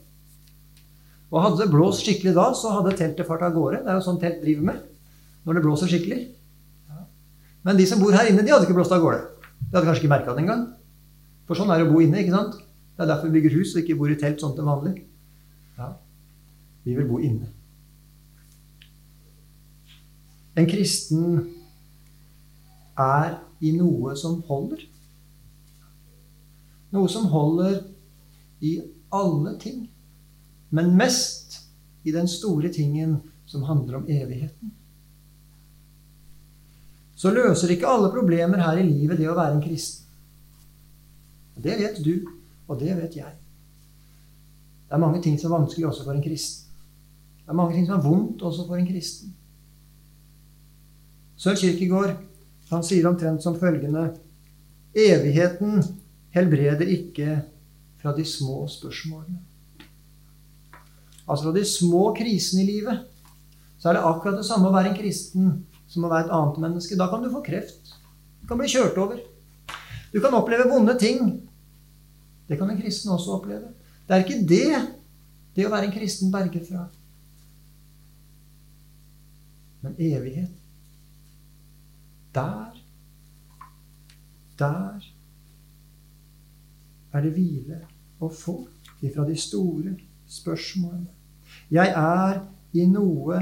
Og 1.27 1.41
hadde 1.43 1.59
det 1.59 1.71
blåst 1.73 2.05
skikkelig 2.05 2.33
da, 2.37 2.49
så 2.55 2.71
hadde 2.77 2.95
teltet 2.95 3.27
fart 3.27 3.43
av 3.43 3.55
gårde. 3.55 3.81
Det 3.83 3.91
er 3.91 3.99
jo 3.99 4.05
sånn 4.05 4.19
telt 4.21 4.39
driver 4.43 4.69
med 4.69 4.85
når 5.47 5.57
det 5.57 5.63
blåser 5.63 5.91
skikkelig. 5.91 6.21
Men 7.67 7.79
de 7.79 7.85
som 7.87 7.99
bor 7.99 8.15
her 8.15 8.29
inne, 8.29 8.43
de 8.43 8.51
hadde 8.53 8.67
ikke 8.67 8.77
blåst 8.77 8.93
av 8.95 9.03
gårde. 9.03 9.25
De 9.59 9.75
hadde 9.75 9.87
kanskje 9.89 10.05
ikke 10.05 10.13
merka 10.13 10.35
det 10.35 10.43
engang. 10.45 10.63
For 11.47 11.59
sånn 11.59 11.71
er 11.71 11.81
det 11.81 11.89
å 11.89 11.91
bo 11.91 11.99
inne. 12.03 12.21
ikke 12.21 12.35
sant? 12.35 12.57
Det 12.95 13.03
er 13.03 13.09
derfor 13.11 13.27
vi 13.27 13.37
bygger 13.37 13.57
hus 13.59 13.73
og 13.75 13.83
ikke 13.83 13.97
bor 13.99 14.11
i 14.11 14.19
telt 14.19 14.39
sånn 14.43 14.55
til 14.55 14.67
vanlig. 14.67 14.93
Ja. 15.77 15.91
Vi 16.87 16.95
vil 16.95 17.07
bo 17.09 17.19
inne. 17.23 17.51
En 20.57 20.67
kristen 20.69 21.41
er 22.97 23.35
i 23.61 23.73
noe 23.75 24.15
som 24.17 24.39
holder. 24.47 24.81
Noe 26.95 27.09
som 27.11 27.27
holder 27.31 27.81
i 28.63 28.77
alle 29.13 29.55
ting. 29.59 29.85
Men 30.69 30.95
mest 30.97 31.59
i 32.07 32.11
den 32.11 32.27
store 32.27 32.69
tingen 32.73 33.17
som 33.47 33.63
handler 33.63 33.99
om 33.99 34.07
evigheten. 34.07 34.71
Så 37.17 37.31
løser 37.33 37.73
ikke 37.73 37.89
alle 37.89 38.11
problemer 38.13 38.61
her 38.61 38.77
i 38.77 38.85
livet 38.85 39.17
det 39.17 39.29
å 39.29 39.35
være 39.37 39.57
en 39.57 39.63
kristen. 39.63 40.05
Det 41.57 41.73
vet 41.79 41.97
du, 42.05 42.27
og 42.67 42.77
det 42.79 42.93
vet 42.99 43.15
jeg. 43.17 43.33
Det 44.87 44.95
er 44.95 45.01
mange 45.01 45.21
ting 45.23 45.39
som 45.39 45.51
er 45.51 45.63
vanskelig 45.63 45.87
også 45.89 46.05
for 46.05 46.13
en 46.13 46.23
kristen. 46.23 46.67
Det 47.41 47.51
er 47.51 47.57
mange 47.57 47.75
ting 47.75 47.87
som 47.87 47.97
er 47.97 48.05
vondt 48.05 48.43
også 48.45 48.67
for 48.67 48.77
en 48.77 48.87
kristen. 48.87 49.33
Sør 51.37 51.57
Kirkegård 51.57 52.13
han 52.69 52.83
sier 52.83 53.07
omtrent 53.07 53.43
som 53.43 53.57
følgende 53.59 54.09
Evigheten 54.97 55.81
helbreder 56.37 56.89
ikke 56.93 57.41
fra 58.01 58.13
de 58.15 58.25
små 58.25 58.63
spørsmålene. 58.71 59.39
Altså 61.27 61.49
fra 61.49 61.55
de 61.57 61.65
små 61.67 62.11
krisene 62.17 62.63
i 62.63 62.69
livet. 62.71 63.07
Så 63.77 63.89
er 63.89 63.97
det 63.97 64.05
akkurat 64.05 64.37
det 64.39 64.47
samme 64.47 64.69
å 64.69 64.75
være 64.75 64.93
en 64.93 64.99
kristen 64.99 65.49
som 65.87 66.05
å 66.05 66.11
være 66.11 66.27
et 66.27 66.35
annet 66.37 66.61
menneske. 66.63 66.97
Da 66.99 67.09
kan 67.11 67.23
du 67.23 67.31
få 67.33 67.43
kreft. 67.45 67.91
Du 68.41 68.47
kan 68.49 68.59
bli 68.59 68.69
kjørt 68.71 68.97
over. 69.01 69.19
Du 70.13 70.21
kan 70.23 70.35
oppleve 70.37 70.69
vonde 70.69 70.95
ting. 70.99 71.33
Det 72.47 72.57
kan 72.59 72.69
en 72.71 72.79
kristen 72.79 73.11
også 73.11 73.37
oppleve. 73.37 73.73
Det 74.07 74.15
er 74.15 74.23
ikke 74.23 74.45
det 74.47 74.69
det 75.57 75.65
å 75.65 75.73
være 75.73 75.89
en 75.89 75.95
kristen 75.95 76.31
berger 76.31 76.63
fra. 76.63 76.85
Men 79.81 79.95
evighet 80.01 80.53
Der 82.33 82.73
Der 84.57 85.16
er 87.17 87.25
det 87.25 87.33
hvile 87.35 87.81
å 88.21 88.29
få 88.33 88.59
ifra 89.05 89.25
de 89.27 89.35
store 89.39 89.95
spørsmålene. 90.29 91.09
Jeg 91.73 91.93
er 91.93 92.41
i 92.77 92.85
noe 92.89 93.41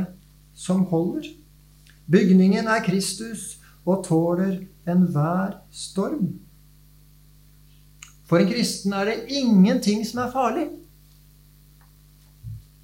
som 0.55 0.85
holder. 0.89 1.27
Bygningen 2.11 2.69
er 2.71 2.83
Kristus 2.85 3.55
og 3.85 4.05
tåler 4.07 4.61
enhver 4.89 5.59
storm. 5.73 6.33
For 8.25 8.41
en 8.41 8.49
kristen 8.49 8.93
er 8.97 9.09
det 9.09 9.37
ingenting 9.37 10.05
som 10.07 10.23
er 10.23 10.33
farlig 10.33 10.65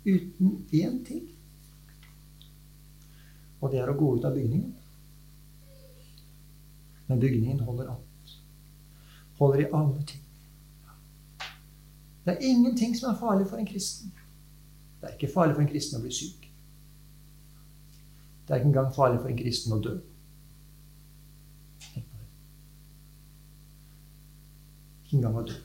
uten 0.05 0.65
én 0.73 1.01
ting. 1.05 1.25
Og 3.61 3.69
det 3.71 3.81
er 3.81 3.89
å 3.89 3.97
gå 3.97 4.15
ut 4.17 4.25
av 4.25 4.37
bygningen. 4.37 4.73
Men 7.07 7.21
bygningen 7.21 7.61
holder 7.65 7.93
alt. 7.93 8.35
Holder 9.37 9.65
i 9.65 9.69
alle 9.69 10.05
ting. 10.09 10.20
Det 12.25 12.33
er 12.33 12.37
ingenting 12.39 12.97
som 12.97 13.09
er 13.09 13.19
farlig 13.19 13.47
for 13.49 13.57
en 13.57 13.65
kristen. 13.65 14.13
Det 15.01 15.09
er 15.09 15.13
ikke 15.13 15.33
farlig 15.33 15.55
for 15.55 15.61
en 15.61 15.69
kristen 15.71 15.97
å 15.97 16.01
bli 16.03 16.13
syk. 16.13 16.47
Det 18.47 18.53
er 18.53 18.61
ikke 18.61 18.67
engang 18.67 18.93
farlig 18.95 19.21
for 19.21 19.31
en 19.31 19.37
kristen 19.37 19.73
å 19.73 19.81
dø. 19.81 19.95
Ikke 25.11 25.17
engang 25.17 25.35
å 25.35 25.45
dø. 25.47 25.55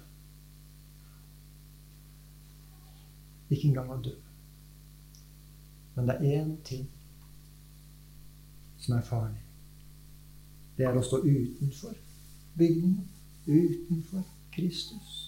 Ikke 3.51 3.69
engang 3.69 3.91
å 3.93 4.01
dø. 4.03 4.15
Men 5.95 6.09
det 6.09 6.17
er 6.17 6.41
én 6.41 6.57
ting 6.65 6.89
som 8.79 8.97
er 8.97 9.05
farlig. 9.07 9.43
Det 10.77 10.87
er 10.87 10.97
å 10.97 11.05
stå 11.05 11.23
utenfor 11.23 11.95
bygningen. 12.57 13.07
Utenfor 13.47 14.25
Kristus. 14.53 15.25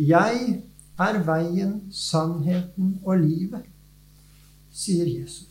Jeg 0.00 0.62
er 1.00 1.18
veien, 1.26 1.74
sannheten 1.92 2.94
og 3.04 3.20
livet, 3.20 3.66
sier 4.72 5.08
Jesus. 5.08 5.50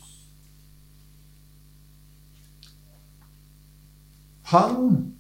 Han 4.50 5.14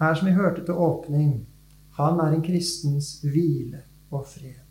er, 0.00 0.14
som 0.14 0.26
vi 0.26 0.34
hørte 0.34 0.64
til 0.66 0.74
åpning, 0.74 1.44
han 1.94 2.18
er 2.18 2.34
en 2.34 2.42
kristens 2.42 3.20
hvile 3.22 3.84
og 4.10 4.26
fred. 4.26 4.64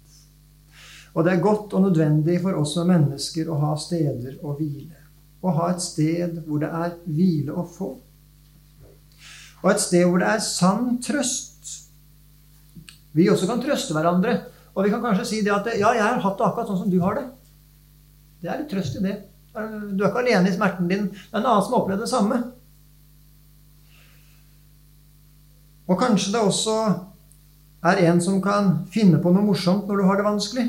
Og 1.13 1.23
det 1.23 1.33
er 1.33 1.45
godt 1.45 1.73
og 1.73 1.85
nødvendig 1.85 2.41
for 2.41 2.57
oss 2.59 2.73
som 2.75 2.89
mennesker 2.89 3.47
å 3.47 3.59
ha 3.61 3.71
steder 3.79 4.41
å 4.43 4.57
hvile. 4.57 4.99
Å 5.43 5.53
ha 5.55 5.69
et 5.71 5.83
sted 5.83 6.41
hvor 6.47 6.59
det 6.63 6.71
er 6.73 6.97
hvile 7.05 7.55
å 7.55 7.63
få. 7.69 7.89
Og 9.63 9.71
et 9.71 9.83
sted 9.83 10.03
hvor 10.07 10.19
det 10.19 10.31
er 10.33 10.43
sann 10.43 10.97
trøst. 11.03 11.52
Vi 13.13 13.29
også 13.29 13.49
kan 13.49 13.61
trøste 13.61 13.95
hverandre. 13.95 14.39
Og 14.73 14.85
vi 14.85 14.89
kan 14.93 15.03
kanskje 15.03 15.27
si 15.29 15.41
det 15.45 15.53
at 15.53 15.69
ja, 15.77 15.93
jeg 15.93 16.01
har 16.01 16.21
hatt 16.23 16.39
det 16.39 16.47
akkurat 16.47 16.69
sånn 16.71 16.81
som 16.81 16.89
du 16.89 16.97
har 17.03 17.19
det. 17.19 17.27
Det 18.41 18.49
er 18.49 18.61
litt 18.63 18.71
trøst 18.73 18.97
i 18.97 19.03
det. 19.05 19.15
Du 19.53 20.01
er 20.01 20.09
ikke 20.09 20.23
alene 20.23 20.49
i 20.49 20.55
smerten 20.55 20.89
din. 20.89 21.09
Det 21.13 21.31
er 21.31 21.41
en 21.43 21.45
annen 21.45 21.63
som 21.63 21.75
har 21.75 21.83
opplevd 21.83 22.03
det 22.03 22.09
samme. 22.09 22.39
Og 25.87 25.99
kanskje 25.99 26.33
det 26.33 26.41
også 26.41 26.77
er 27.83 28.05
en 28.07 28.21
som 28.23 28.39
kan 28.41 28.79
finne 28.91 29.19
på 29.21 29.33
noe 29.35 29.45
morsomt 29.45 29.85
når 29.87 29.99
du 29.99 30.07
har 30.07 30.19
det 30.19 30.25
vanskelig. 30.25 30.65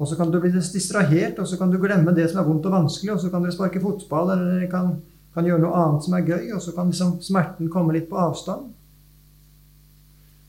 Og 0.00 0.08
så 0.08 0.16
kan 0.16 0.30
du 0.32 0.40
bli 0.40 0.50
distrahert, 0.52 1.38
og 1.38 1.48
så 1.48 1.58
kan 1.60 1.70
du 1.70 1.78
glemme 1.78 2.14
det 2.16 2.30
som 2.30 2.40
er 2.40 2.46
vondt 2.48 2.66
og 2.66 2.72
vanskelig, 2.72 3.12
og 3.14 3.20
så 3.20 3.30
kan 3.32 3.44
dere 3.44 3.52
sparke 3.52 3.82
fotball, 3.82 4.32
eller 4.32 4.54
dere 4.54 4.68
kan, 4.72 4.94
kan, 5.34 5.44
gjøre 5.44 5.60
noe 5.60 5.76
annet 5.76 6.06
som 6.06 6.16
er 6.16 6.24
gøy, 6.24 6.46
og 6.56 6.62
så 6.64 6.72
kan 6.76 6.88
liksom 6.88 7.18
smerten 7.24 7.68
komme 7.72 7.92
litt 7.96 8.08
på 8.08 8.18
avstand. 8.18 8.70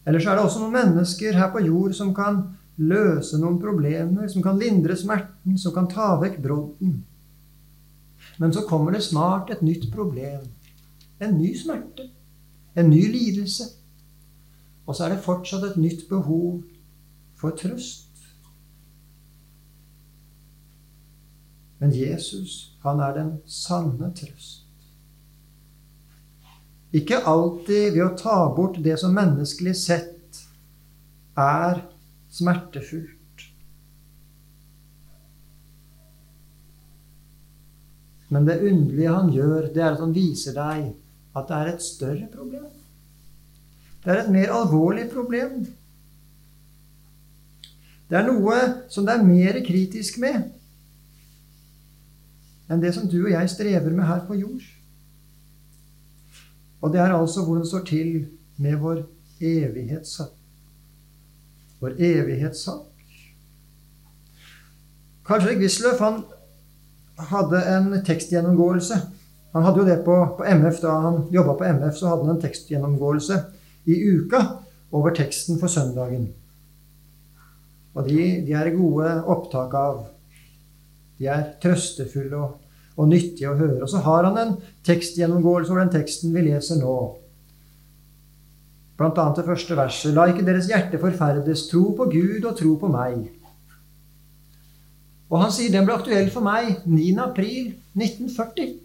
Eller 0.05 0.19
så 0.19 0.31
er 0.31 0.39
det 0.39 0.45
også 0.45 0.63
noen 0.63 0.73
mennesker 0.73 1.37
her 1.37 1.51
på 1.53 1.61
jord 1.65 1.93
som 1.93 2.13
kan 2.15 2.41
løse 2.81 3.37
noen 3.37 3.59
problemer, 3.61 4.27
som 4.31 4.41
kan 4.41 4.57
lindre 4.59 4.95
smerten, 4.97 5.57
som 5.61 5.73
kan 5.75 5.89
ta 5.91 6.15
vekk 6.21 6.39
brodden. 6.41 7.01
Men 8.41 8.53
så 8.53 8.65
kommer 8.69 8.95
det 8.95 9.03
snart 9.05 9.51
et 9.53 9.61
nytt 9.61 9.91
problem. 9.93 10.47
En 11.21 11.37
ny 11.37 11.53
smerte. 11.57 12.09
En 12.75 12.89
ny 12.89 13.03
lidelse. 13.11 13.67
Og 14.87 14.95
så 14.95 15.05
er 15.05 15.15
det 15.15 15.25
fortsatt 15.25 15.63
et 15.67 15.77
nytt 15.77 16.07
behov 16.09 16.63
for 17.37 17.53
trøst. 17.57 18.07
Men 21.81 21.93
Jesus, 21.97 22.75
han 22.83 22.99
er 22.99 23.13
den 23.17 23.31
sanne 23.45 24.11
trøst. 24.17 24.60
Ikke 26.91 27.21
alltid 27.23 27.93
ved 27.95 28.03
å 28.03 28.15
ta 28.19 28.37
bort 28.55 28.79
det 28.83 28.97
som 28.99 29.15
menneskelig 29.15 29.75
sett 29.79 30.41
er 31.39 31.85
smertefullt. 32.31 33.45
Men 38.31 38.47
det 38.47 38.59
underlige 38.63 39.15
han 39.15 39.31
gjør, 39.31 39.69
det 39.71 39.83
er 39.83 39.93
at 39.93 40.03
han 40.03 40.15
viser 40.15 40.55
deg 40.55 40.91
at 41.35 41.47
det 41.47 41.57
er 41.57 41.71
et 41.71 41.83
større 41.83 42.27
problem. 42.31 42.67
Det 44.03 44.11
er 44.11 44.23
et 44.23 44.33
mer 44.33 44.51
alvorlig 44.55 45.07
problem. 45.11 45.61
Det 48.11 48.19
er 48.19 48.27
noe 48.27 48.57
som 48.91 49.07
det 49.07 49.15
er 49.15 49.27
mer 49.27 49.61
kritisk 49.63 50.19
med 50.19 50.49
enn 52.71 52.79
det 52.79 52.93
som 52.95 53.03
du 53.11 53.17
og 53.25 53.33
jeg 53.33 53.49
strever 53.51 53.91
med 53.91 54.07
her 54.07 54.21
på 54.23 54.37
jord. 54.39 54.63
Og 56.81 56.93
det 56.93 57.01
er 57.01 57.13
altså 57.13 57.43
hvordan 57.45 57.61
det 57.61 57.69
står 57.69 57.83
til 57.89 58.13
med 58.57 58.75
vår 58.81 59.03
evighetssak. 59.41 60.33
Vår 61.81 61.97
evighetssak. 61.97 62.87
Karl 65.25 65.41
Fredrik 65.41 65.61
Wisløff 65.61 66.01
hadde 67.31 67.63
en 67.75 67.93
tekstgjennomgåelse. 68.05 68.97
Han 69.53 69.63
hadde 69.63 69.81
jo 69.81 69.85
det 69.85 70.01
på, 70.05 70.15
på 70.37 70.43
MF 70.47 70.79
da 70.81 70.97
han 71.05 71.23
jobba 71.33 71.57
på 71.59 71.69
MF, 71.77 71.95
så 71.95 72.11
hadde 72.11 72.25
han 72.25 72.35
en 72.35 72.41
tekstgjennomgåelse 72.41 73.39
i 73.85 73.97
uka 74.15 74.41
over 74.91 75.13
teksten 75.15 75.59
for 75.59 75.71
søndagen. 75.71 76.29
Og 77.93 78.07
de, 78.07 78.17
de 78.47 78.55
er 78.55 78.71
gode 78.75 79.11
opptak 79.27 79.73
av. 79.75 80.05
De 81.19 81.27
er 81.29 81.49
trøstefulle 81.61 82.39
og, 82.39 82.60
og, 82.97 83.07
nyttig 83.09 83.47
å 83.49 83.57
høre. 83.57 83.81
Og 83.85 83.89
så 83.89 84.01
har 84.05 84.27
han 84.27 84.39
en 84.39 84.55
tekstgjennomgåelse 84.87 85.71
over 85.71 85.83
den 85.83 85.93
teksten 85.93 86.33
vi 86.35 86.45
leser 86.49 86.81
nå. 86.81 86.95
Blant 88.99 89.17
annet 89.17 89.39
det 89.41 89.47
første 89.47 89.77
verset. 89.77 90.13
La 90.13 90.27
ikke 90.29 90.45
deres 90.45 90.69
hjerte 90.69 90.99
forferdes. 91.01 91.67
Tro 91.71 91.87
på 91.97 92.09
Gud 92.11 92.45
og 92.45 92.57
tro 92.59 92.75
på 92.81 92.89
meg. 92.91 93.23
Og 95.31 95.39
han 95.39 95.53
sier 95.55 95.71
den 95.73 95.87
ble 95.87 95.95
aktuell 95.95 96.27
for 96.33 96.43
meg 96.43 96.83
9. 96.85 97.07
april 97.23 97.71
1940. 97.95 98.75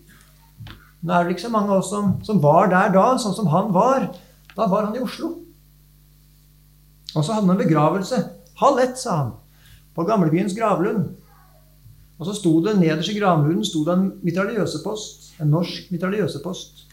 Nå 1.07 1.13
er 1.13 1.27
det 1.27 1.35
ikke 1.35 1.45
så 1.49 1.53
mange 1.53 1.75
av 1.75 1.83
oss 1.83 1.91
som, 1.93 2.15
som 2.25 2.39
var 2.43 2.71
der 2.71 2.95
da, 2.95 3.09
sånn 3.21 3.35
som 3.37 3.51
han 3.51 3.75
var. 3.75 4.09
Da 4.55 4.69
var 4.71 4.89
han 4.89 4.97
i 4.97 5.03
Oslo. 5.05 5.35
Og 7.17 7.25
så 7.25 7.35
hadde 7.35 7.47
han 7.49 7.57
en 7.57 7.63
begravelse. 7.63 8.23
Halv 8.63 8.83
ett, 8.83 8.97
sa 9.01 9.19
han. 9.21 9.35
På 9.97 10.07
gamlebyens 10.09 10.55
gravlund. 10.57 11.13
Og 12.17 12.29
så 12.29 12.35
sto 12.39 12.53
det 12.65 12.79
nederst 12.79 13.13
i 13.13 13.19
gravlunden 13.19 13.65
sto 13.67 13.83
det 13.85 13.95
en 13.97 14.07
mitraljøsepost. 14.25 15.35
En 15.43 15.53
norsk 15.53 15.91
mitraljøsepost. 15.93 16.87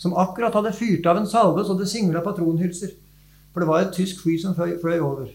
Som 0.00 0.16
akkurat 0.16 0.54
hadde 0.56 0.72
fyrt 0.72 1.06
av 1.10 1.20
en 1.20 1.28
salve 1.28 1.66
så 1.66 1.76
det 1.76 1.90
singla 1.90 2.22
patronhylser. 2.24 2.94
For 3.52 3.60
det 3.60 3.68
var 3.68 3.84
et 3.84 3.92
tysk 3.94 4.22
fly 4.24 4.38
som 4.40 4.56
fløy, 4.56 4.78
fløy 4.80 4.98
over. 5.04 5.28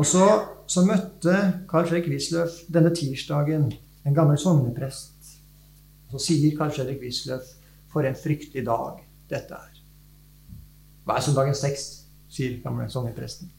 Og 0.00 0.08
så, 0.08 0.26
så 0.66 0.82
møtte 0.86 1.36
Carl 1.70 1.86
Fredrik 1.86 2.10
Wisløff 2.10 2.64
denne 2.72 2.90
tirsdagen 2.96 3.68
en 4.02 4.16
gammel 4.16 4.40
sogneprest. 4.40 5.36
Så 6.10 6.18
sier 6.26 6.56
Carl 6.58 6.72
Fredrik 6.74 6.98
Wisløff 7.04 7.54
for 7.92 8.08
en 8.08 8.18
fryktelig 8.18 8.64
dag 8.66 9.04
dette 9.30 9.54
er. 9.54 9.82
Hva 11.06 11.18
er 11.18 11.26
søndagens 11.28 11.62
tekst? 11.62 11.98
sier 12.32 12.56
gamle 12.64 12.86
sognepresten. 12.88 13.50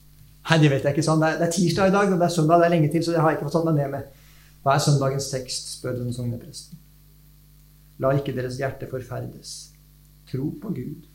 Nei, 0.50 0.59
det 0.59 0.69
vet 0.71 0.83
jeg 0.83 0.95
ikke 0.95 1.05
sånn. 1.05 1.21
Det 1.23 1.29
er, 1.29 1.39
det 1.39 1.47
er, 1.47 1.53
tirsdag 1.55 1.89
i 1.89 1.95
dag, 1.95 2.12
og 2.12 2.19
det 2.19 2.27
er 2.27 2.33
søndag, 2.35 2.59
det 2.59 2.67
er 2.67 2.73
lenge 2.75 2.91
til, 2.91 3.03
så 3.05 3.13
det 3.13 3.21
har 3.23 3.31
jeg 3.31 3.39
ikke 3.39 3.47
fått 3.47 3.55
tatt 3.57 3.67
meg 3.69 3.77
ned 3.79 3.91
med. 3.93 4.23
Hva 4.63 4.75
er 4.75 4.83
søndagens 4.83 5.29
tekst? 5.31 5.69
spør 5.77 6.00
den 6.00 6.15
sognepresten. 6.15 6.79
La 8.03 8.12
ikke 8.17 8.35
deres 8.35 8.57
hjerte 8.59 8.89
forferdes. 8.91 9.53
Tro 10.31 10.50
på 10.62 10.73
Gud, 10.75 11.07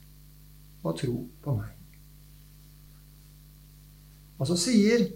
og 0.84 0.96
tro 1.00 1.16
på 1.44 1.56
meg. 1.58 1.74
Og 4.38 4.46
så 4.48 4.56
sier 4.60 5.08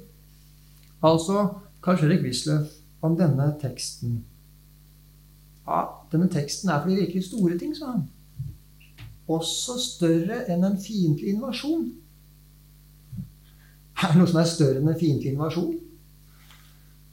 altså 1.04 1.46
Karl 1.82 2.00
Fredrik 2.00 2.24
Wisløff 2.26 2.72
om 3.02 3.14
denne 3.18 3.52
teksten 3.62 4.20
Ja, 5.62 5.84
denne 6.10 6.26
teksten 6.30 6.72
er 6.72 6.82
for 6.82 6.90
de 6.90 6.98
virkelig 6.98 7.28
store 7.28 7.54
ting, 7.58 7.76
sa 7.78 7.92
han 7.94 8.08
også 9.30 9.78
større 9.80 10.42
enn 10.50 10.64
en 10.66 10.78
fiendtlig 10.80 11.34
invasjon. 11.36 11.90
Er 14.04 14.12
det 14.12 14.18
noe 14.18 14.26
som 14.26 14.40
er 14.40 14.48
større 14.50 14.80
enn 14.80 14.90
en 14.90 14.98
fiendtlig 14.98 15.30
invasjon? 15.30 15.76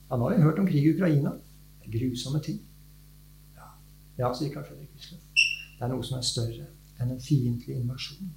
Ja, 0.09 0.17
nå 0.17 0.25
har 0.25 0.35
vi 0.35 0.41
hørt 0.41 0.59
om 0.61 0.65
krig 0.65 0.87
i 0.87 0.93
Ukraina. 0.95 1.35
Det 1.83 1.89
er 1.89 1.99
grusomme 1.99 2.41
ting. 2.41 2.57
Ja, 3.57 3.67
ja 4.17 4.31
sier 4.33 4.49
Karl 4.53 4.65
Fredrik 4.65 4.89
Wisløff. 4.95 5.45
Det 5.75 5.85
er 5.85 5.91
noe 5.93 6.05
som 6.07 6.17
er 6.17 6.25
større 6.25 6.65
enn 6.99 7.13
en 7.13 7.21
fiendtlig 7.21 7.77
invasjon. 7.77 8.31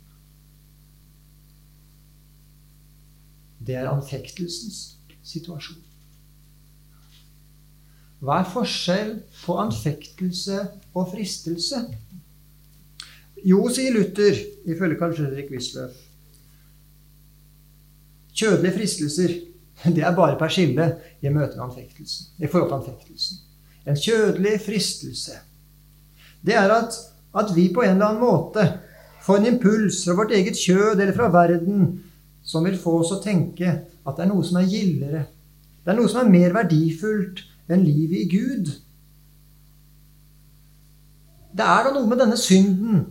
Det 3.63 3.79
er 3.79 3.89
anfektelsens 3.89 4.83
situasjon. 5.25 5.81
Hva 8.23 8.43
er 8.43 8.53
forskjell 8.53 9.17
på 9.41 9.57
anfektelse 9.59 10.61
og 10.93 11.09
fristelse? 11.15 11.81
Jo, 13.43 13.65
sier 13.75 13.97
Luther, 13.97 14.37
ifølge 14.71 14.99
Carl 15.01 15.17
Fredrik 15.17 15.51
Wisløff. 15.51 15.97
Kjødelige 18.35 18.77
fristelser 18.79 19.35
det 19.97 20.05
er 20.05 20.15
bare 20.17 20.39
persille 20.39 20.89
i 21.23 21.31
møte 21.33 21.57
med 21.57 21.65
anfektelsen. 21.67 22.27
I 22.39 22.47
forhold 22.47 22.71
til 22.71 22.79
anfektelsen. 22.81 23.39
En 23.87 23.99
kjødelig 23.99 24.61
fristelse. 24.67 25.33
Det 26.47 26.55
er 26.55 26.71
at, 26.71 26.95
at 27.39 27.57
vi 27.57 27.71
på 27.75 27.83
en 27.83 27.97
eller 27.97 28.07
annen 28.07 28.23
måte 28.23 28.67
får 29.23 29.39
en 29.39 29.55
impuls 29.55 30.05
fra 30.05 30.15
vårt 30.19 30.35
eget 30.35 30.59
kjød 30.59 31.01
eller 31.01 31.15
fra 31.15 31.31
verden 31.31 32.03
som 32.45 32.65
vil 32.65 32.79
få 32.79 33.01
oss 33.03 33.13
å 33.15 33.23
tenke 33.23 33.71
at 34.03 34.17
det 34.17 34.25
er 34.25 34.31
noe 34.31 34.45
som 34.47 34.59
er 34.59 34.71
gildere. 34.71 35.25
Det 35.83 35.93
er 35.93 35.99
noe 35.99 36.11
som 36.11 36.23
er 36.23 36.31
mer 36.31 36.55
verdifullt 36.55 37.45
enn 37.71 37.85
livet 37.87 38.25
i 38.25 38.31
Gud. 38.31 38.73
Det 41.53 41.67
er 41.67 41.87
da 41.87 41.93
noe 41.95 42.09
med 42.11 42.23
denne 42.23 42.39
synden 42.39 43.05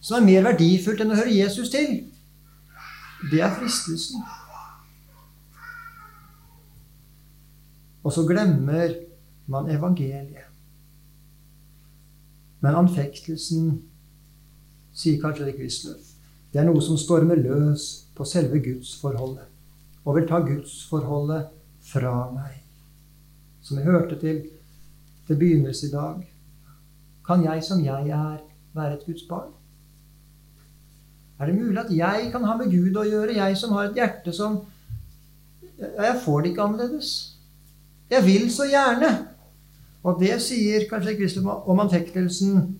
som 0.00 0.18
er 0.18 0.26
mer 0.26 0.46
verdifullt 0.52 1.02
enn 1.02 1.14
å 1.14 1.18
høre 1.18 1.34
Jesus 1.34 1.70
til. 1.72 2.00
Det 3.30 3.42
er 3.44 3.52
fristelsen. 3.58 4.22
Og 8.02 8.12
så 8.12 8.24
glemmer 8.28 8.94
man 9.50 9.70
evangeliet. 9.70 10.46
Men 12.60 12.76
anfektelsen, 12.76 13.80
sier 14.92 15.20
Karl 15.20 15.36
Fredrik 15.38 15.60
Wisløff, 15.62 16.10
det 16.52 16.60
er 16.60 16.66
noe 16.66 16.82
som 16.84 16.98
stormer 16.98 17.38
løs 17.40 18.06
på 18.16 18.26
selve 18.26 18.58
gudsforholdet 18.60 19.46
og 20.04 20.16
vil 20.16 20.26
ta 20.28 20.40
gudsforholdet 20.42 21.52
fra 21.86 22.14
meg. 22.32 22.56
Som 23.62 23.78
jeg 23.78 23.86
hørte 23.86 24.18
til 24.20 24.40
til 25.30 25.38
begynnelse 25.38 25.86
i 25.86 25.90
dag. 25.90 26.28
Kan 27.26 27.44
jeg 27.44 27.62
som 27.62 27.84
jeg 27.84 28.08
er, 28.08 28.38
være 28.74 28.94
et 28.94 29.06
Guds 29.06 29.22
barn? 29.28 29.52
Er 31.38 31.46
det 31.46 31.54
mulig 31.54 31.78
at 31.78 31.96
jeg 31.96 32.32
kan 32.32 32.44
ha 32.44 32.56
med 32.56 32.72
Gud 32.72 32.96
å 32.98 33.04
gjøre, 33.06 33.36
jeg 33.36 33.56
som 33.56 33.72
har 33.76 33.88
et 33.88 33.94
hjerte 33.94 34.32
som 34.34 34.60
Jeg 35.80 36.16
får 36.24 36.40
det 36.40 36.50
ikke 36.50 36.62
annerledes. 36.62 37.29
Jeg 38.10 38.26
vil 38.26 38.52
så 38.52 38.66
gjerne. 38.68 39.10
Og 40.02 40.20
det 40.20 40.38
sier 40.42 40.86
kanskje 40.90 41.16
Kristus 41.18 41.44
om 41.44 41.80
anfektelsen. 41.80 42.78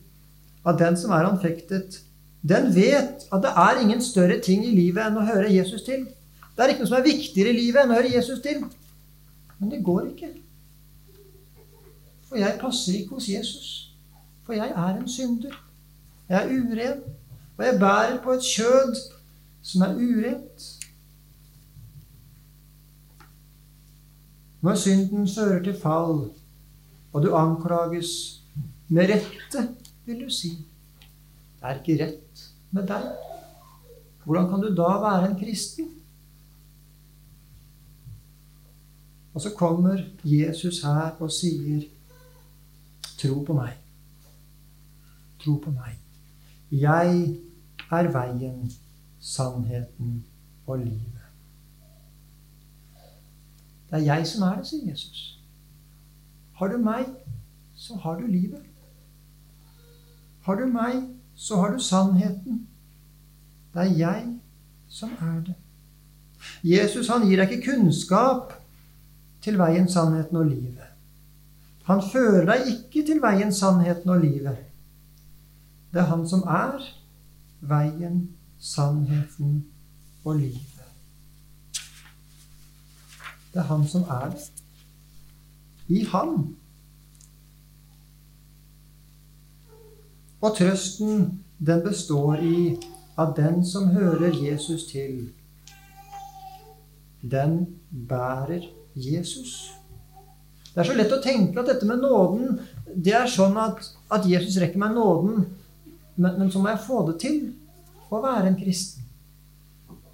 At 0.67 0.79
den 0.81 0.97
som 0.97 1.13
er 1.17 1.29
anfektet, 1.29 2.01
den 2.49 2.75
vet 2.75 3.27
at 3.33 3.43
det 3.45 3.53
er 3.57 3.81
ingen 3.81 4.03
større 4.03 4.41
ting 4.41 4.65
i 4.67 4.75
livet 4.75 5.07
enn 5.07 5.19
å 5.21 5.27
høre 5.29 5.53
Jesus 5.53 5.85
til. 5.85 6.07
Det 6.57 6.65
er 6.65 6.73
ikke 6.73 6.85
noe 6.85 6.91
som 6.91 6.99
er 6.99 7.07
viktigere 7.07 7.53
i 7.53 7.59
livet 7.59 7.83
enn 7.83 7.93
å 7.93 7.99
høre 7.99 8.13
Jesus 8.13 8.41
til. 8.45 8.65
Men 9.59 9.73
det 9.73 9.85
går 9.85 10.11
ikke. 10.13 10.31
For 12.29 12.41
jeg 12.41 12.59
passer 12.61 12.99
ikke 12.99 13.19
hos 13.19 13.29
Jesus. 13.29 13.71
For 14.47 14.57
jeg 14.57 14.73
er 14.73 14.93
en 14.97 15.09
synder. 15.09 15.57
Jeg 16.29 16.43
er 16.43 16.53
uren. 16.53 17.01
Og 17.59 17.65
jeg 17.67 17.81
bærer 17.81 18.21
på 18.25 18.37
et 18.37 18.47
kjød 18.57 19.01
som 19.63 19.83
er 19.83 19.97
urent. 19.97 20.69
Når 24.61 24.75
synden 24.77 25.29
fører 25.29 25.63
til 25.65 25.77
fall, 25.81 26.31
og 27.13 27.23
du 27.23 27.35
anklages 27.37 28.43
med 28.89 29.09
rette, 29.11 29.69
vil 30.07 30.25
du 30.25 30.31
si 30.31 30.51
Det 31.61 31.69
er 31.69 31.81
ikke 31.81 32.05
rett 32.05 32.45
med 32.71 32.87
deg. 32.89 33.09
Hvordan 34.25 34.49
kan 34.49 34.63
du 34.65 34.69
da 34.77 34.91
være 35.03 35.31
en 35.31 35.39
kristen? 35.41 35.89
Og 39.35 39.41
så 39.41 39.51
kommer 39.57 40.01
Jesus 40.25 40.83
her 40.83 41.11
og 41.21 41.33
sier, 41.33 41.85
'Tro 43.19 43.45
på 43.45 43.53
meg'. 43.53 43.77
Tro 45.45 45.57
på 45.57 45.71
meg. 45.71 45.99
Jeg 46.71 47.37
er 47.91 48.09
veien, 48.13 48.73
sannheten 49.21 50.25
og 50.67 50.79
livet. 50.79 51.20
Det 53.91 53.99
er 53.99 54.05
jeg 54.15 54.27
som 54.27 54.43
er 54.47 54.59
det, 54.61 54.67
sier 54.67 54.91
Jesus. 54.91 55.23
Har 56.59 56.69
du 56.69 56.79
meg, 56.79 57.07
så 57.75 57.97
har 57.97 58.21
du 58.21 58.27
livet. 58.27 58.63
Har 60.47 60.55
du 60.55 60.67
meg, 60.67 61.03
så 61.35 61.57
har 61.57 61.75
du 61.75 61.83
sannheten. 61.83 62.67
Det 63.75 63.83
er 63.83 63.97
jeg 63.99 64.23
som 64.89 65.11
er 65.21 65.41
det. 65.47 65.57
Jesus 66.65 67.09
han 67.09 67.27
gir 67.27 67.41
deg 67.41 67.51
ikke 67.53 67.73
kunnskap 67.73 68.55
til 69.43 69.59
veien, 69.59 69.89
sannheten 69.89 70.37
og 70.37 70.47
livet. 70.47 70.87
Han 71.89 72.03
fører 72.13 72.47
deg 72.47 72.69
ikke 72.75 73.05
til 73.09 73.23
veien, 73.23 73.53
sannheten 73.55 74.11
og 74.11 74.21
livet. 74.23 74.59
Det 75.91 76.01
er 76.01 76.11
Han 76.13 76.29
som 76.29 76.43
er 76.47 76.85
veien, 77.61 78.29
sannheten 78.61 79.65
og 80.25 80.37
livet. 80.37 80.70
Det 83.53 83.61
er 83.61 83.69
Han 83.71 83.87
som 83.89 84.03
er 84.03 84.31
det. 84.31 84.47
I 85.89 86.05
Han. 86.13 86.57
Og 90.41 90.57
trøsten, 90.57 91.43
den 91.59 91.83
består 91.85 92.41
i 92.41 92.79
at 93.19 93.35
den 93.37 93.65
som 93.67 93.91
hører 93.93 94.33
Jesus 94.33 94.87
til, 94.93 95.33
den 97.31 97.67
bærer 98.09 98.65
Jesus. 98.95 99.73
Det 100.75 100.81
er 100.81 100.89
så 100.89 100.95
lett 100.97 101.13
å 101.13 101.21
tenke 101.21 101.61
at 101.61 101.69
dette 101.69 101.89
med 101.89 102.01
nåden 102.01 102.61
det 102.95 103.15
er 103.15 103.29
sånn 103.31 103.57
at, 103.61 103.83
at 104.11 104.27
Jesus 104.27 104.59
rekker 104.61 104.81
meg 104.81 104.95
nåden, 104.97 105.45
men, 106.17 106.39
men 106.39 106.51
så 106.53 106.63
må 106.63 106.73
jeg 106.73 106.85
få 106.87 107.03
det 107.11 107.17
til 107.23 107.41
å 108.11 108.21
være 108.23 108.51
en 108.51 108.59
kristen. 108.59 109.05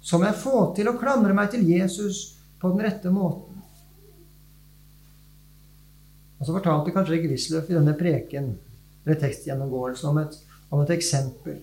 Så 0.01 0.19
må 0.19 0.27
jeg 0.29 0.39
få 0.39 0.59
til 0.77 0.89
å 0.89 0.97
klamre 0.99 1.35
meg 1.35 1.51
til 1.51 1.65
Jesus 1.67 2.36
på 2.61 2.71
den 2.73 2.85
rette 2.85 3.11
måten. 3.13 3.57
Og 6.37 6.45
så 6.45 6.53
fortalte 6.53 6.93
kanskje 6.93 7.21
Grisløff 7.23 7.69
i 7.71 7.77
denne 7.77 7.95
preken 7.97 8.53
eller 9.05 9.19
tekstgjennomgåelsen 9.21 10.09
om 10.11 10.21
et, 10.21 10.37
om 10.69 10.83
et 10.83 10.93
eksempel. 10.97 11.61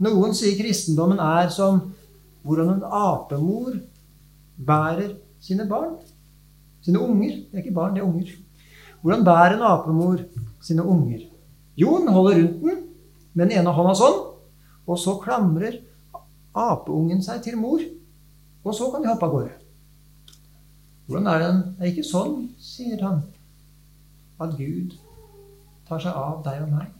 Noen 0.00 0.32
sier 0.34 0.56
kristendommen 0.58 1.20
er 1.20 1.50
som 1.52 1.82
hvordan 2.46 2.78
en 2.78 2.86
apemor 2.86 3.74
bærer 4.56 5.12
sine 5.44 5.66
barn. 5.68 5.98
Sine 6.80 7.02
unger. 7.04 7.36
Det 7.50 7.58
er 7.58 7.64
ikke 7.64 7.76
barn, 7.76 7.94
det 7.94 8.00
er 8.00 8.08
unger. 8.08 8.32
Hvordan 9.02 9.24
bærer 9.24 9.58
en 9.58 9.66
apemor 9.68 10.22
sine 10.64 10.84
unger? 10.84 11.26
Jo, 11.76 11.98
den 12.00 12.08
holder 12.08 12.42
rundt 12.42 12.62
den 12.64 12.82
med 13.34 13.46
den 13.46 13.60
ene 13.60 13.74
hånda 13.76 13.94
sånn. 13.96 14.18
Og 14.88 14.98
så 14.98 15.18
klamrer 15.22 15.78
apeungen 16.56 17.20
seg 17.22 17.44
til 17.44 17.60
mor. 17.60 17.84
Og 18.64 18.74
så 18.76 18.90
kan 18.92 19.02
de 19.02 19.08
hoppe 19.08 19.26
av 19.26 19.34
gårde. 19.34 19.52
Hvordan 21.06 21.26
er 21.26 21.38
den? 21.42 21.62
Det 21.76 21.86
er 21.86 21.92
ikke 21.94 22.06
sånn, 22.06 22.34
sier 22.62 23.00
han, 23.02 23.22
at 24.40 24.52
Gud 24.58 24.94
tar 25.88 26.02
seg 26.02 26.14
av 26.16 26.44
deg 26.46 26.60
og 26.66 26.74
meg. 26.74 26.92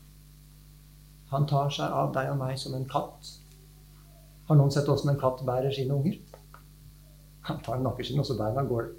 Han 1.31 1.47
tar 1.47 1.71
seg 1.71 1.93
av 1.95 2.11
deg 2.17 2.33
og 2.33 2.41
meg 2.41 2.57
som 2.59 2.75
en 2.75 2.89
katt. 2.91 3.29
Har 4.49 4.59
noen 4.59 4.73
sett 4.75 4.89
åssen 4.91 5.13
en 5.13 5.21
katt 5.21 5.45
bærer 5.47 5.71
sine 5.75 5.95
unger? 5.95 6.17
Han 7.47 7.61
tar 7.63 7.79
nakken 7.85 8.09
sin, 8.09 8.19
og 8.19 8.27
så 8.27 8.35
bærer 8.39 8.57
han 8.57 8.65
av 8.65 8.73
gårde. 8.73 8.97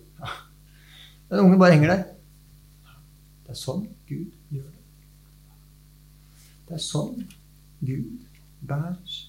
Den 1.31 1.43
ungen 1.43 1.59
bare 1.59 1.75
henger 1.75 1.91
der. 1.91 2.05
Det 3.43 3.51
er 3.51 3.59
sånn 3.59 3.83
Gud 4.07 4.31
gjør 4.53 4.69
det. 4.69 4.79
Det 6.69 6.77
er 6.77 6.85
sånn 6.85 7.25
Gud 7.83 8.23
bærer. 8.63 9.19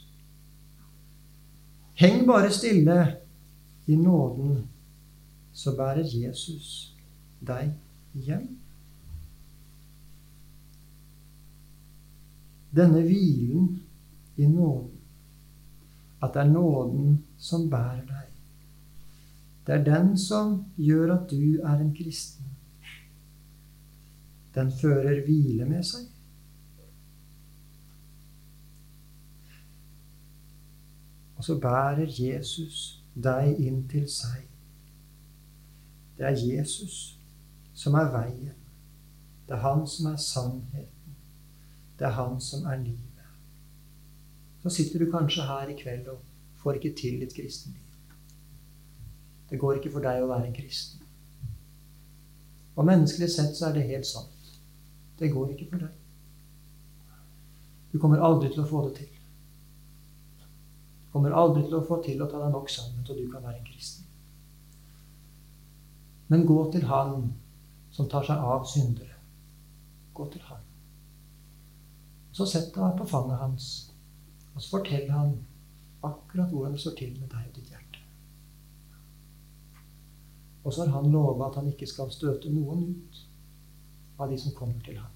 Heng 1.99 2.23
bare 2.27 2.51
stille 2.55 3.01
i 3.93 3.97
nåden, 3.97 4.69
så 5.53 5.77
bærer 5.77 6.09
Jesus 6.09 6.97
deg 7.45 7.73
hjem. 8.15 8.49
Denne 12.73 13.03
hvilen 13.05 13.83
i 14.37 14.47
nåden, 14.49 14.97
at 16.23 16.33
det 16.35 16.41
er 16.41 16.53
nåden 16.55 17.19
som 17.37 17.69
bærer 17.71 18.07
deg, 18.09 18.31
det 19.67 19.75
er 19.75 19.85
den 19.85 20.17
som 20.19 20.57
gjør 20.77 21.13
at 21.19 21.31
du 21.31 21.61
er 21.61 21.77
en 21.77 21.93
kristen. 21.95 22.47
Den 24.55 24.73
fører 24.81 25.23
hvile 25.25 25.65
med 25.69 25.85
seg. 25.87 26.09
Og 31.37 31.45
så 31.45 31.59
bærer 31.61 32.11
Jesus 32.19 33.02
deg 33.15 33.61
inn 33.61 33.85
til 33.89 34.09
seg. 34.11 34.47
Det 36.17 36.27
er 36.29 36.39
Jesus 36.39 37.19
som 37.75 37.95
er 37.99 38.11
veien. 38.13 38.57
Det 39.47 39.57
er 39.57 39.65
han 39.65 39.87
som 39.87 40.13
er 40.13 40.21
sannheten. 40.23 41.17
Det 41.99 42.07
er 42.09 42.17
han 42.17 42.41
som 42.41 42.67
er 42.67 42.81
livet. 42.81 43.09
Så 44.63 44.71
sitter 44.71 44.99
du 44.99 45.11
kanskje 45.11 45.47
her 45.47 45.69
i 45.69 45.77
kveld 45.77 46.09
og 46.09 46.21
får 46.63 46.79
ikke 46.79 46.95
til 46.99 47.21
ditt 47.21 47.35
kristenliv. 47.35 47.81
Det 49.51 49.59
går 49.61 49.81
ikke 49.81 49.93
for 49.93 50.05
deg 50.05 50.23
å 50.23 50.29
være 50.31 50.49
en 50.49 50.55
kristen. 50.57 51.03
Og 52.77 52.87
menneskelig 52.89 53.29
sett 53.35 53.59
så 53.59 53.69
er 53.69 53.77
det 53.77 53.89
helt 53.91 54.09
sant. 54.09 54.53
Det 55.19 55.33
går 55.33 55.53
ikke 55.53 55.69
for 55.73 55.83
deg. 55.85 55.99
Du 57.93 57.99
kommer 58.01 58.23
aldri 58.25 58.49
til 58.53 58.63
å 58.63 58.71
få 58.71 58.87
det 58.87 59.03
til. 59.03 59.12
Kommer 61.13 61.37
aldri 61.37 61.67
til 61.67 61.77
å 61.77 61.85
få 61.87 62.01
til 62.05 62.23
å 62.23 62.29
ta 62.31 62.41
deg 62.41 62.55
nok 62.55 62.71
sammen 62.73 63.05
til 63.05 63.21
du 63.21 63.29
kan 63.33 63.45
være 63.45 63.61
en 63.61 63.69
kristen. 63.69 64.09
Men 66.33 66.47
gå 66.49 66.59
til 66.73 66.87
Han 66.89 67.33
som 67.93 68.09
tar 68.09 68.25
seg 68.25 68.41
av 68.41 68.65
syndere. 68.65 69.19
Gå 70.17 70.29
til 70.33 70.45
Han. 70.49 70.63
Så 72.33 72.47
sett 72.49 72.71
deg 72.75 72.95
på 72.97 73.05
fanget 73.05 73.43
hans, 73.43 73.65
og 74.55 74.63
så 74.63 74.79
fortell 74.79 75.11
han 75.13 75.35
akkurat 76.03 76.49
hvordan 76.49 76.73
det 76.73 76.81
står 76.81 76.95
til 76.97 77.11
med 77.19 77.29
deg 77.29 77.49
og 77.51 77.59
ditt 77.59 77.69
hjerte. 77.69 78.01
Og 80.65 80.73
så 80.73 80.87
har 80.87 80.95
han 80.97 81.13
lova 81.13 81.51
at 81.51 81.59
han 81.61 81.69
ikke 81.69 81.89
skal 81.91 82.13
støte 82.15 82.53
noen 82.53 82.87
ut 82.89 83.21
av 84.17 84.33
de 84.33 84.39
som 84.41 84.55
kommer 84.57 84.81
til 84.87 84.97
ham. 84.97 85.13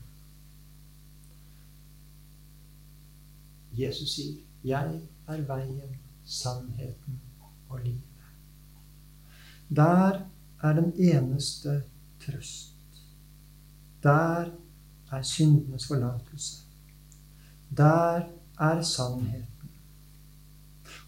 Jesus 3.76 4.12
sier, 4.16 4.36
'Jeg 4.64 5.00
er 5.28 5.40
veien, 5.40 5.96
sannheten 6.24 7.20
og 7.68 7.78
livet'. 7.80 8.16
Der 9.76 10.20
er 10.62 10.72
den 10.72 10.92
eneste 10.96 11.82
trøst. 12.26 12.74
Der 14.02 14.44
er 15.12 15.22
syndenes 15.22 15.86
forlatelse. 15.86 16.56
Der 17.76 18.22
er 18.60 18.82
sannheten. 18.82 19.70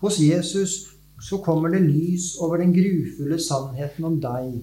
Hos 0.00 0.20
Jesus 0.20 0.70
så 1.20 1.36
kommer 1.36 1.68
det 1.68 1.82
lys 1.82 2.36
over 2.40 2.56
den 2.56 2.72
grufulle 2.72 3.42
sannheten 3.42 4.04
om 4.04 4.20
deg. 4.20 4.62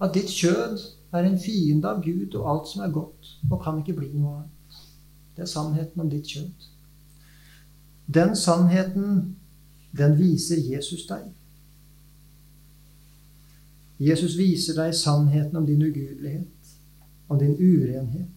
At 0.00 0.14
ditt 0.14 0.30
kjød 0.30 0.78
er 1.12 1.18
en 1.24 1.40
fiende 1.40 1.88
av 1.88 2.02
Gud 2.02 2.34
og 2.34 2.50
alt 2.52 2.68
som 2.68 2.82
er 2.84 2.92
godt, 2.92 3.38
og 3.50 3.62
kan 3.64 3.80
ikke 3.80 3.96
bli 3.98 4.08
noe 4.14 4.36
annet. 4.36 4.80
Det 5.36 5.42
er 5.42 5.50
sannheten 5.52 6.00
om 6.00 6.10
ditt 6.10 6.26
kjød. 6.26 6.68
Den 8.14 8.36
sannheten, 8.36 9.36
den 9.92 10.16
viser 10.18 10.56
Jesus 10.56 11.04
deg. 11.08 11.26
Jesus 13.98 14.36
viser 14.38 14.78
deg 14.78 14.94
sannheten 14.94 15.58
om 15.58 15.66
din 15.66 15.82
ugudelighet, 15.82 16.72
om 17.28 17.38
din 17.38 17.56
urenhet, 17.58 18.30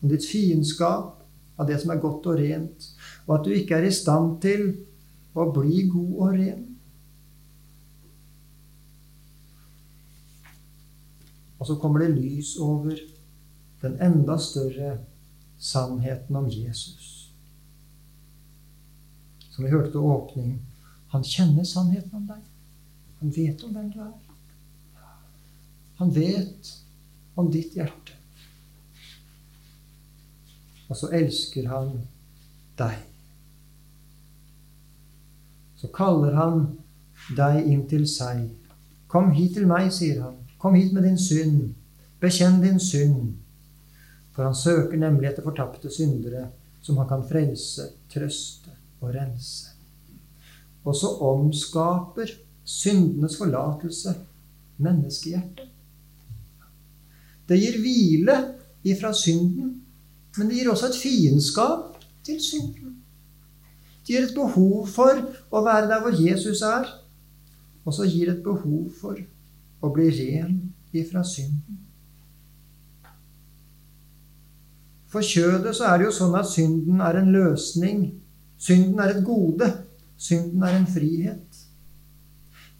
om 0.00 0.08
ditt 0.08 0.24
fiendskap 0.24 1.24
av 1.58 1.66
det 1.68 1.80
som 1.82 1.90
er 1.92 2.00
godt 2.02 2.28
og 2.30 2.38
rent, 2.38 2.86
og 3.26 3.38
at 3.38 3.44
du 3.44 3.52
ikke 3.54 3.76
er 3.76 3.88
i 3.88 3.94
stand 3.94 4.38
til 4.42 4.70
å 5.34 5.48
bli 5.52 5.84
god 5.90 6.14
og 6.14 6.38
ren. 6.38 6.62
Og 11.58 11.68
så 11.68 11.76
kommer 11.80 12.04
det 12.04 12.14
lys 12.14 12.54
over 12.62 12.96
den 13.82 13.98
enda 14.02 14.38
større 14.40 14.98
sannheten 15.58 16.36
om 16.36 16.48
Jesus. 16.48 17.23
Som 19.54 19.64
vi 19.64 19.70
hørte 19.70 19.92
til 19.94 20.10
åpning. 20.10 20.58
Han 21.14 21.24
kjenner 21.24 21.64
sannheten 21.68 22.18
om 22.18 22.26
deg. 22.28 22.42
Han 23.22 23.32
vet 23.36 23.64
om 23.64 23.72
hvem 23.74 23.88
du 23.94 24.00
er. 24.02 24.12
Han 26.02 26.14
vet 26.14 26.74
om 27.38 27.50
ditt 27.54 27.78
hjerte. 27.78 28.18
Og 30.90 30.98
så 30.98 31.10
elsker 31.16 31.70
han 31.70 31.96
deg 32.78 32.98
så 35.84 35.90
kaller 35.92 36.32
han 36.32 36.62
deg 37.36 37.66
inn 37.68 37.82
til 37.84 38.06
seg. 38.08 38.46
Kom 39.12 39.34
hit 39.36 39.52
til 39.58 39.66
meg, 39.68 39.90
sier 39.92 40.22
han. 40.24 40.38
Kom 40.56 40.78
hit 40.78 40.94
med 40.96 41.04
din 41.04 41.18
synd. 41.20 41.74
Bekjenn 42.22 42.62
din 42.62 42.80
synd. 42.80 43.34
For 44.32 44.48
han 44.48 44.56
søker 44.56 44.96
nemlig 44.96 45.28
etter 45.28 45.44
fortapte 45.44 45.92
syndere 45.92 46.46
som 46.80 46.96
han 47.02 47.10
kan 47.10 47.26
frelse, 47.28 47.90
trøste 48.08 48.72
og 49.04 49.14
rense. 49.14 49.70
Og 50.84 50.96
så 50.96 51.10
omskaper 51.24 52.32
syndenes 52.64 53.36
forlatelse 53.40 54.14
menneskehjertet. 54.82 55.70
Det 57.48 57.60
gir 57.60 57.78
hvile 57.80 58.36
ifra 58.84 59.12
synden, 59.16 59.74
men 60.36 60.48
det 60.48 60.58
gir 60.58 60.70
også 60.72 60.90
et 60.90 61.00
fiendskap 61.00 61.98
til 62.24 62.40
synden. 62.40 62.96
Det 64.04 64.12
gir 64.14 64.26
et 64.26 64.36
behov 64.36 64.88
for 64.92 65.20
å 65.52 65.64
være 65.64 65.88
der 65.92 66.04
hvor 66.04 66.16
Jesus 66.16 66.62
er. 66.64 66.88
Og 67.84 67.92
så 67.92 68.08
gir 68.08 68.30
det 68.30 68.38
et 68.38 68.44
behov 68.44 68.88
for 69.00 69.20
å 69.84 69.90
bli 69.92 70.08
ren 70.16 70.56
ifra 70.96 71.24
synden. 71.24 71.80
For 75.12 75.22
kjødet 75.22 75.76
så 75.76 75.86
er 75.92 76.00
det 76.00 76.08
jo 76.08 76.14
sånn 76.16 76.34
at 76.34 76.48
synden 76.50 77.02
er 77.04 77.20
en 77.20 77.30
løsning. 77.32 78.06
Synden 78.64 79.00
er 79.02 79.12
et 79.12 79.24
gode. 79.24 79.68
Synden 80.16 80.62
er 80.62 80.78
en 80.78 80.86
frihet. 80.88 81.60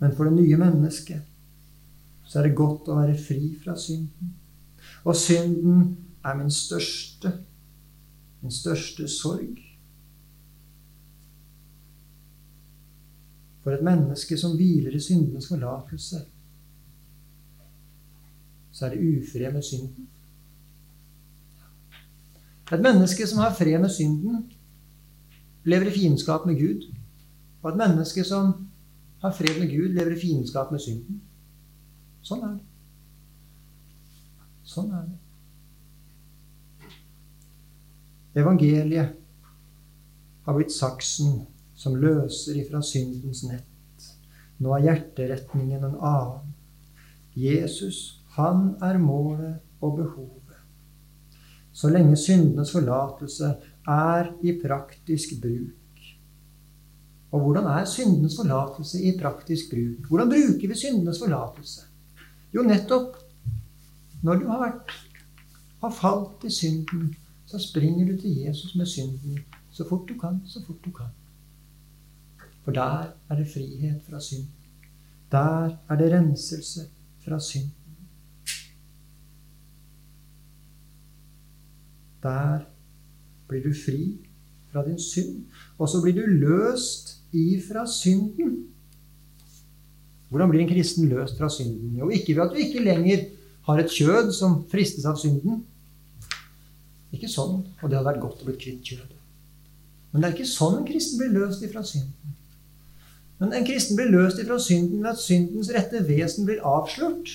Men 0.00 0.14
for 0.16 0.28
det 0.28 0.38
nye 0.38 0.56
mennesket 0.60 1.30
så 2.24 2.40
er 2.40 2.48
det 2.48 2.56
godt 2.58 2.88
å 2.90 2.96
være 2.98 3.18
fri 3.20 3.52
fra 3.62 3.76
synden. 3.78 4.32
Og 5.04 5.16
synden 5.16 5.84
er 6.24 6.38
min 6.38 6.50
største, 6.50 7.30
min 8.40 8.52
største 8.52 9.06
sorg. 9.12 9.60
For 13.62 13.76
et 13.76 13.84
menneske 13.84 14.36
som 14.40 14.56
hviler 14.58 14.96
i 14.96 15.02
syndenes 15.04 15.46
forlatelse, 15.52 16.24
så 18.74 18.86
er 18.88 18.96
det 18.96 19.04
ufred 19.04 19.54
med 19.54 19.64
synden. 19.64 20.08
Et 22.72 22.82
menneske 22.82 23.28
som 23.28 23.44
har 23.44 23.54
fred 23.54 23.78
med 23.78 23.92
synden, 23.92 24.48
lever 25.64 25.90
i 25.90 25.94
fiendskap 25.98 26.46
med 26.46 26.58
Gud. 26.58 26.86
Og 27.62 27.70
et 27.70 27.80
menneske 27.80 28.24
som 28.24 28.52
har 29.22 29.32
fred 29.32 29.60
med 29.60 29.70
Gud, 29.72 29.88
lever 29.96 30.16
i 30.16 30.20
fiendskap 30.20 30.72
med 30.72 30.82
synden. 30.84 31.20
Sånn 32.24 32.44
er 32.44 32.54
det. 32.56 32.64
Sånn 34.68 34.92
er 34.92 35.04
det. 35.08 35.18
Evangeliet 38.40 39.14
har 40.44 40.56
blitt 40.56 40.74
saksen 40.74 41.44
som 41.78 41.96
løser 42.00 42.58
ifra 42.58 42.82
syndens 42.84 43.44
nett. 43.46 44.08
Nå 44.58 44.72
er 44.76 44.88
hjerteretningen 44.88 45.84
en 45.84 45.98
annen. 45.98 46.52
Jesus, 47.34 48.20
han 48.36 48.74
er 48.82 48.98
målet 49.02 49.60
og 49.82 49.98
behovet. 49.98 50.40
Så 51.74 51.90
lenge 51.90 52.16
syndenes 52.18 52.70
forlatelse 52.74 53.54
er 53.88 54.30
i 54.42 54.54
praktisk 54.62 55.40
bruk. 55.42 56.04
Og 57.32 57.40
hvordan 57.40 57.66
er 57.66 57.84
syndenes 57.84 58.36
forlatelse 58.36 59.02
i 59.02 59.18
praktisk 59.18 59.70
bruk? 59.70 60.08
Hvordan 60.08 60.30
bruker 60.30 60.68
vi 60.68 60.78
syndenes 60.78 61.18
forlatelse? 61.18 61.80
Jo, 62.54 62.62
nettopp 62.62 63.18
når 64.24 64.40
du 64.40 64.46
har, 64.48 64.60
vært, 64.62 64.92
har 65.82 65.92
falt 65.92 66.46
i 66.48 66.50
synden, 66.52 67.10
så 67.46 67.58
springer 67.60 68.06
du 68.08 68.16
til 68.20 68.38
Jesus 68.46 68.74
med 68.74 68.86
synden 68.86 69.42
så 69.74 69.84
fort 69.88 70.08
du 70.08 70.14
kan, 70.18 70.40
så 70.46 70.62
fort 70.66 70.84
du 70.84 70.90
kan. 70.90 71.10
For 72.64 72.72
der 72.72 73.10
er 73.28 73.36
det 73.36 73.48
frihet 73.52 74.02
fra 74.08 74.20
synd. 74.20 74.46
Der 75.32 75.76
er 75.88 75.96
det 75.96 76.12
renselse 76.12 76.80
fra 77.24 77.40
synd. 77.40 77.70
Der 82.22 82.64
blir 83.48 83.64
du 83.64 83.74
fri 83.76 84.16
fra 84.72 84.84
din 84.86 84.98
synd. 84.98 85.44
Og 85.78 85.88
så 85.90 86.00
blir 86.02 86.16
du 86.16 86.24
løst 86.26 87.16
ifra 87.34 87.86
synden. 87.90 88.64
Hvordan 90.28 90.50
blir 90.50 90.64
en 90.64 90.70
kristen 90.70 91.08
løst 91.08 91.38
fra 91.38 91.50
synden? 91.52 91.94
Jo, 91.98 92.10
ikke 92.10 92.34
ved 92.34 92.42
at 92.46 92.54
du 92.54 92.62
ikke 92.62 92.82
lenger 92.82 93.28
har 93.68 93.80
et 93.80 93.92
kjød 93.92 94.32
som 94.34 94.62
fristes 94.70 95.06
av 95.06 95.18
synden. 95.20 95.62
Ikke 97.14 97.30
sånn. 97.30 97.62
Og 97.80 97.86
det 97.86 97.98
hadde 97.98 98.08
vært 98.08 98.22
godt 98.24 98.42
å 98.42 98.48
bli 98.48 98.56
kvitt 98.58 98.82
kjødet. 98.90 99.20
Men 100.10 100.22
det 100.22 100.28
er 100.28 100.36
ikke 100.36 100.50
sånn 100.50 100.80
en 100.80 100.88
kristen 100.88 101.20
blir 101.20 101.32
løst 101.34 101.62
ifra 101.66 101.82
synden. 101.86 102.34
Men 103.40 103.54
en 103.58 103.66
kristen 103.66 103.98
blir 103.98 104.12
løst 104.12 104.38
ifra 104.42 104.60
synden 104.62 105.02
ved 105.02 105.10
at 105.12 105.22
syndens 105.22 105.70
rette 105.74 106.02
vesen 106.06 106.46
blir 106.48 106.62
avslørt. 106.66 107.32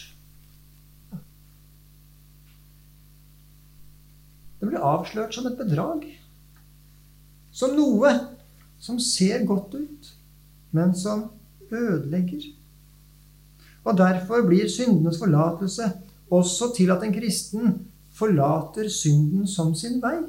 Det 4.59 4.67
blir 4.67 4.83
avslørt 4.83 5.35
som 5.35 5.47
et 5.47 5.57
bedrag. 5.59 6.05
Som 7.51 7.75
noe 7.77 8.11
som 8.79 8.99
ser 8.99 9.45
godt 9.47 9.75
ut, 9.75 10.09
men 10.71 10.95
som 10.95 11.29
ødelegger. 11.71 12.43
Og 13.83 13.97
derfor 13.97 14.43
blir 14.47 14.69
syndenes 14.69 15.19
forlatelse 15.19 15.87
også 16.31 16.73
til 16.77 16.91
at 16.91 17.03
en 17.03 17.15
kristen 17.15 17.79
forlater 18.13 18.89
synden 18.91 19.47
som 19.47 19.73
sin 19.75 20.01
vei. 20.03 20.19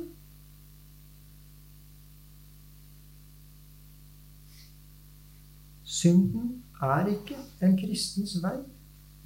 Synden 5.84 6.62
er 6.80 7.10
ikke 7.12 7.36
en 7.62 7.76
kristens 7.76 8.38
vei. 8.42 8.56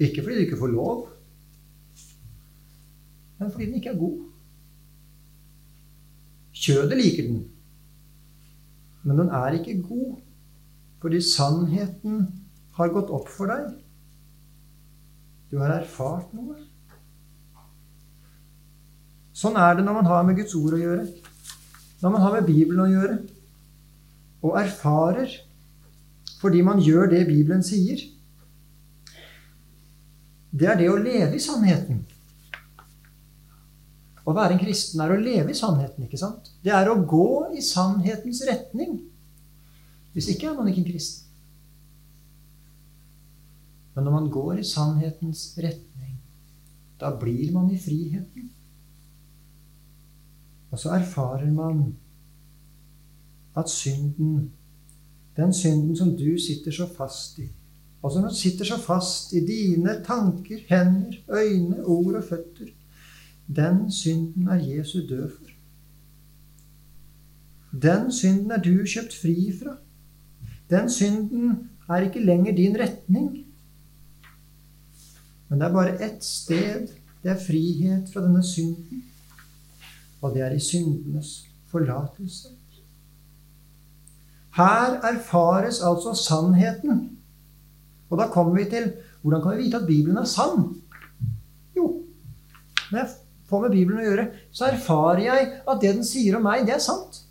Ikke 0.00 0.22
fordi 0.22 0.40
du 0.40 0.46
ikke 0.48 0.58
får 0.58 0.72
lov, 0.74 1.08
men 3.38 3.52
fordi 3.52 3.66
den 3.66 3.74
ikke 3.74 3.92
er 3.92 3.98
god. 3.98 4.34
Kjødet 6.54 6.98
liker 7.00 7.26
den, 7.26 7.40
men 9.02 9.18
den 9.18 9.32
er 9.34 9.58
ikke 9.58 9.80
god 9.82 10.20
fordi 11.04 11.18
sannheten 11.20 12.22
har 12.78 12.92
gått 12.94 13.10
opp 13.12 13.26
for 13.28 13.50
deg. 13.50 13.74
Du 15.50 15.58
har 15.60 15.74
erfart 15.74 16.30
noe. 16.32 16.56
Sånn 19.36 19.58
er 19.60 19.76
det 19.76 19.84
når 19.84 19.98
man 19.98 20.08
har 20.08 20.24
med 20.24 20.38
Guds 20.38 20.54
ord 20.56 20.78
å 20.78 20.80
gjøre, 20.80 21.04
når 22.00 22.14
man 22.14 22.24
har 22.24 22.38
med 22.38 22.48
Bibelen 22.48 22.84
å 22.86 22.88
gjøre, 22.88 23.18
og 24.44 24.56
erfarer 24.62 25.36
fordi 26.40 26.64
man 26.64 26.80
gjør 26.84 27.10
det 27.12 27.26
Bibelen 27.28 27.62
sier. 27.64 28.00
Det 30.54 30.68
er 30.70 30.80
det 30.80 30.90
å 30.92 30.98
leve 31.00 31.36
i 31.36 31.42
sannheten. 31.42 32.02
Å 34.24 34.32
være 34.32 34.54
en 34.54 34.62
kristen 34.62 35.02
er 35.04 35.12
å 35.12 35.20
leve 35.20 35.52
i 35.52 35.58
sannheten. 35.58 36.06
ikke 36.06 36.20
sant? 36.20 36.50
Det 36.64 36.72
er 36.72 36.88
å 36.88 37.00
gå 37.04 37.52
i 37.56 37.62
sannhetens 37.64 38.40
retning. 38.48 38.96
Hvis 40.14 40.30
ikke 40.32 40.48
er 40.50 40.56
man 40.56 40.70
ikke 40.70 40.84
en 40.84 40.90
kristen. 40.92 41.28
Men 43.94 44.06
når 44.06 44.16
man 44.16 44.30
går 44.32 44.58
i 44.58 44.66
sannhetens 44.66 45.44
retning, 45.60 46.16
da 46.98 47.12
blir 47.18 47.52
man 47.54 47.68
i 47.70 47.78
friheten. 47.78 48.48
Og 50.72 50.80
så 50.80 50.96
erfarer 50.96 51.52
man 51.54 51.92
at 53.54 53.70
synden 53.70 54.50
den 55.37 55.52
synden 55.54 55.96
som 55.96 56.16
du 56.16 56.38
sitter 56.38 56.70
så 56.70 56.87
fast 56.96 57.38
i, 57.38 57.48
og 58.02 58.12
som 58.12 58.26
sitter 58.30 58.64
så 58.68 58.78
fast 58.78 59.32
i 59.34 59.40
dine 59.46 59.96
tanker, 60.06 60.60
hender, 60.68 61.16
øyne, 61.28 61.84
ord 61.84 62.14
og 62.20 62.24
føtter, 62.28 62.70
den 63.46 63.92
synden 63.92 64.48
er 64.48 64.54
Jesu 64.54 64.98
død 65.09 65.30
for. 65.30 65.50
Den 67.83 68.12
synden 68.12 68.50
er 68.50 68.62
du 68.62 68.85
kjøpt 68.87 69.14
fri 69.22 69.52
fra. 69.59 69.76
Den 70.70 70.90
synden 70.90 71.70
er 71.88 72.07
ikke 72.07 72.24
lenger 72.24 72.57
din 72.57 72.76
retning. 72.80 73.46
Men 75.48 75.61
det 75.61 75.66
er 75.66 75.72
bare 75.72 76.04
ett 76.04 76.24
sted 76.24 76.88
det 77.24 77.33
er 77.33 77.40
frihet 77.40 78.11
fra 78.12 78.20
denne 78.20 78.42
synden, 78.44 79.04
og 80.20 80.35
det 80.35 80.42
er 80.44 80.52
i 80.52 80.61
syndenes 80.61 81.46
forlatelse. 81.72 82.48
Her 84.57 85.00
erfares 85.09 85.80
altså 85.80 86.12
sannheten. 86.14 87.18
Og 88.11 88.18
da 88.18 88.28
kommer 88.28 88.54
vi 88.54 88.64
til 88.70 88.92
hvordan 89.22 89.42
kan 89.42 89.57
vi 89.57 89.62
vite 89.62 89.76
at 89.80 89.87
Bibelen 89.87 90.16
er 90.16 90.24
sann? 90.24 90.68
Jo, 91.76 92.04
når 92.90 92.98
jeg 92.98 93.09
får 93.48 93.64
med 93.66 93.74
Bibelen 93.74 94.00
å 94.00 94.07
gjøre, 94.07 94.26
så 94.54 94.68
erfarer 94.70 95.22
jeg 95.26 95.48
at 95.62 95.80
det 95.83 95.94
den 95.98 96.07
sier 96.07 96.38
om 96.38 96.46
meg, 96.46 96.64
det 96.68 96.76
er 96.78 96.85
sant. 96.85 97.22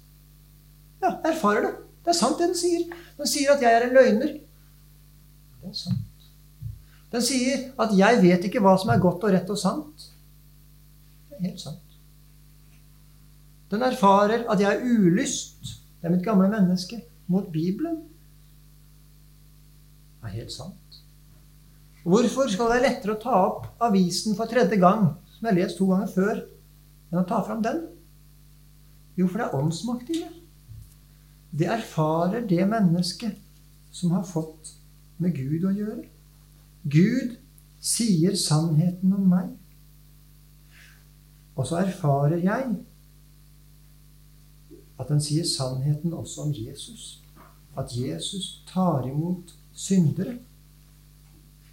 Ja, 1.02 1.18
jeg 1.18 1.34
erfarer 1.34 1.68
det. 1.68 1.74
Det 2.04 2.12
er 2.14 2.20
sant, 2.20 2.40
det 2.40 2.50
den 2.52 2.60
sier. 2.60 2.84
Den 3.20 3.30
sier 3.30 3.54
at 3.54 3.64
jeg 3.64 3.78
er 3.78 3.86
en 3.88 3.96
løgner. 3.96 4.36
Det 5.62 5.72
er 5.72 5.78
sant. 5.78 6.28
Den 7.14 7.24
sier 7.24 7.70
at 7.80 7.94
jeg 7.96 8.22
vet 8.24 8.46
ikke 8.48 8.62
hva 8.64 8.74
som 8.82 8.90
er 8.90 9.02
godt 9.02 9.24
og 9.24 9.34
rett 9.36 9.50
og 9.54 9.60
sant. 9.60 10.08
Det 11.30 11.38
er 11.38 11.48
helt 11.50 11.62
sant. 11.62 11.98
Den 13.74 13.86
erfarer 13.86 14.46
at 14.50 14.62
jeg 14.62 14.70
er 14.70 14.86
ulyst. 14.86 15.76
Det 16.00 16.10
er 16.10 16.14
mitt 16.14 16.26
gamle 16.26 16.50
menneske 16.52 17.00
mot 17.32 17.46
Bibelen. 17.54 18.02
Det 20.22 20.30
er 20.30 20.40
helt 20.42 20.54
sant. 20.54 21.00
Hvorfor 22.04 22.50
skal 22.52 22.68
det 22.68 22.76
være 22.76 22.86
lettere 22.88 23.16
å 23.16 23.22
ta 23.22 23.36
opp 23.46 23.84
avisen 23.88 24.36
for 24.36 24.50
tredje 24.52 24.76
gang, 24.82 25.14
som 25.44 25.50
jeg 25.50 25.58
har 25.58 25.68
lest 25.68 25.76
to 25.78 25.86
ganger 25.90 26.08
før, 26.08 26.38
enn 27.12 27.20
å 27.20 27.28
ta 27.28 27.42
fram 27.44 27.64
den? 27.66 27.82
Jo, 29.20 29.26
for 29.28 29.42
det 29.42 29.46
er 29.50 29.56
åndsmakt 29.58 30.12
i 30.14 30.20
det. 30.22 30.30
Det 31.52 31.66
erfarer 31.68 32.46
det 32.48 32.64
mennesket 32.72 33.42
som 33.92 34.14
har 34.16 34.24
fått 34.24 34.70
med 35.20 35.36
Gud 35.36 35.66
å 35.68 35.74
gjøre. 35.76 36.06
Gud 36.88 37.34
sier 37.84 38.38
sannheten 38.40 39.12
om 39.12 39.26
meg. 39.34 39.50
Og 41.60 41.68
så 41.68 41.82
erfarer 41.82 42.40
jeg 42.40 42.70
at 44.96 45.12
den 45.12 45.20
sier 45.22 45.44
sannheten 45.44 46.16
også 46.16 46.46
om 46.46 46.54
Jesus. 46.56 47.20
At 47.76 47.92
Jesus 47.92 48.64
tar 48.72 49.04
imot 49.12 49.52
syndere. 49.76 50.38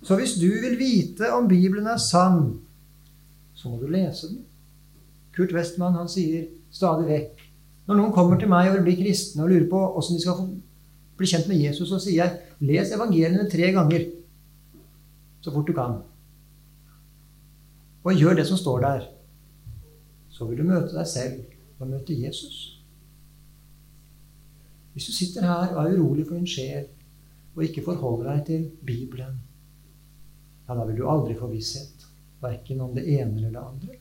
Så 0.03 0.19
hvis 0.19 0.35
du 0.43 0.49
vil 0.59 0.75
vite 0.81 1.31
om 1.37 1.47
Bibelen 1.47 1.87
er 1.87 2.03
sann, 2.03 2.59
så 3.61 3.69
må 3.69 3.77
du 3.81 3.91
lese 3.93 4.31
den. 4.31 4.41
Kurt 5.37 5.53
Westman 5.53 5.99
han 5.99 6.09
sier 6.11 6.49
stadig 6.75 7.07
vekk 7.07 7.45
Når 7.87 7.99
noen 7.99 8.13
kommer 8.15 8.39
til 8.39 8.51
meg 8.51 8.69
og 8.69 8.79
vil 8.79 8.87
bli 8.89 8.97
kristne 9.01 9.45
og 9.45 9.51
lurer 9.51 9.67
på 9.71 9.79
åssen 9.99 10.17
de 10.17 10.23
skal 10.23 10.39
få 10.39 10.47
bli 11.19 11.29
kjent 11.29 11.49
med 11.51 11.61
Jesus, 11.61 11.89
så 11.91 11.99
sier 12.01 12.23
jeg 12.23 12.69
les 12.71 12.93
evangeliene 12.95 13.49
tre 13.51 13.73
ganger 13.75 14.07
så 15.43 15.53
fort 15.53 15.69
du 15.69 15.75
kan. 15.77 15.99
Og 18.05 18.17
gjør 18.17 18.39
det 18.39 18.47
som 18.49 18.61
står 18.61 18.85
der. 18.85 19.09
Så 20.33 20.47
vil 20.49 20.61
du 20.61 20.69
møte 20.69 20.95
deg 20.95 21.09
selv 21.09 21.81
og 21.81 21.91
møte 21.91 22.17
Jesus. 22.17 22.61
Hvis 24.95 25.09
du 25.11 25.13
sitter 25.13 25.47
her 25.49 25.75
og 25.75 25.83
er 25.83 25.99
urolig 25.99 26.27
for 26.29 26.39
din 26.39 26.49
sjel 26.49 26.89
og 27.57 27.65
ikke 27.67 27.85
forholder 27.85 28.31
deg 28.31 28.47
til 28.47 28.65
Bibelen, 28.87 29.41
ja, 30.69 30.77
da 30.77 30.85
vil 30.87 31.01
du 31.01 31.09
aldri 31.11 31.37
få 31.37 31.51
visshet, 31.51 32.07
verken 32.41 32.81
om 32.81 32.95
det 32.95 33.07
ene 33.09 33.37
eller 33.37 33.51
det 33.51 33.65
andre. 33.65 33.99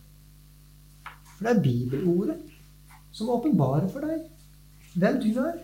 For 1.36 1.46
det 1.48 1.56
er 1.56 1.64
bibelordet 1.64 2.40
som 3.12 3.30
åpenbarer 3.30 3.88
for 3.92 4.06
deg 4.06 4.26
hvem 5.00 5.20
du 5.24 5.30
er, 5.40 5.60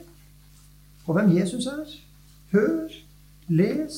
og 1.06 1.18
hvem 1.18 1.34
Jesus 1.38 1.66
er. 1.68 1.90
Hør, 2.52 2.94
les, 3.48 3.98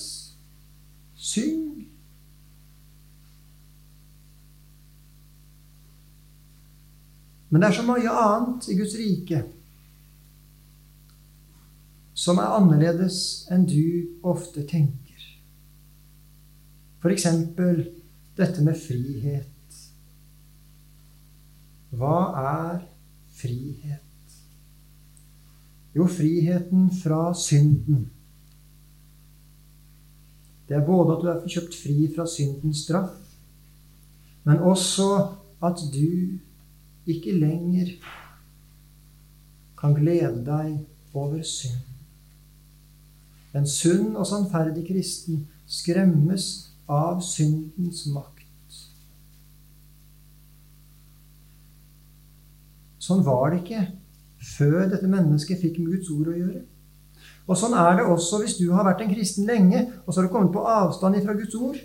syng. 1.16 1.88
Men 7.50 7.62
det 7.62 7.70
er 7.70 7.78
så 7.78 7.86
mye 7.88 8.12
annet 8.12 8.68
i 8.68 8.76
Guds 8.80 8.96
rike 9.00 9.44
som 12.18 12.42
er 12.42 12.56
annerledes 12.58 13.20
enn 13.54 13.68
du 13.70 14.18
ofte 14.26 14.66
tenker. 14.68 15.22
F.eks. 17.04 17.28
dette 18.38 18.64
med 18.64 18.78
frihet. 18.78 19.80
Hva 21.98 22.18
er 22.42 22.84
frihet? 23.38 24.36
Jo, 25.96 26.06
friheten 26.12 26.92
fra 26.94 27.32
synden. 27.34 28.06
Det 30.68 30.76
er 30.76 30.86
både 30.86 31.16
at 31.16 31.24
du 31.24 31.30
er 31.32 31.48
kjøpt 31.48 31.78
fri 31.80 32.10
fra 32.14 32.28
syndens 32.30 32.84
straff, 32.86 33.16
men 34.44 34.60
også 34.60 35.10
at 35.64 35.82
du 35.94 36.38
ikke 37.08 37.34
lenger 37.40 37.96
kan 39.80 39.96
glede 39.96 40.44
deg 40.46 40.78
over 41.16 41.42
synd. 41.44 41.86
En 43.56 43.68
sunn 43.68 44.16
og 44.16 44.28
sannferdig 44.28 44.84
kristen 44.90 45.46
skremmes 45.66 46.67
av 46.88 47.22
syndens 47.26 48.06
makt. 48.14 48.34
Sånn 53.08 53.24
var 53.24 53.52
det 53.52 53.62
ikke 53.62 53.84
før 54.58 54.90
dette 54.92 55.08
mennesket 55.10 55.62
fikk 55.62 55.78
med 55.80 55.96
Guds 55.96 56.10
ord 56.12 56.32
å 56.32 56.36
gjøre. 56.36 56.64
Og 57.48 57.56
sånn 57.56 57.76
er 57.80 58.00
det 58.00 58.08
også 58.12 58.42
hvis 58.42 58.58
du 58.60 58.66
har 58.76 58.84
vært 58.88 59.06
en 59.06 59.14
kristen 59.14 59.48
lenge, 59.48 59.86
og 60.04 60.12
så 60.12 60.20
har 60.20 60.28
du 60.28 60.34
kommet 60.34 60.52
på 60.56 60.66
avstand 60.68 61.20
fra 61.24 61.36
Guds 61.38 61.56
ord. 61.56 61.78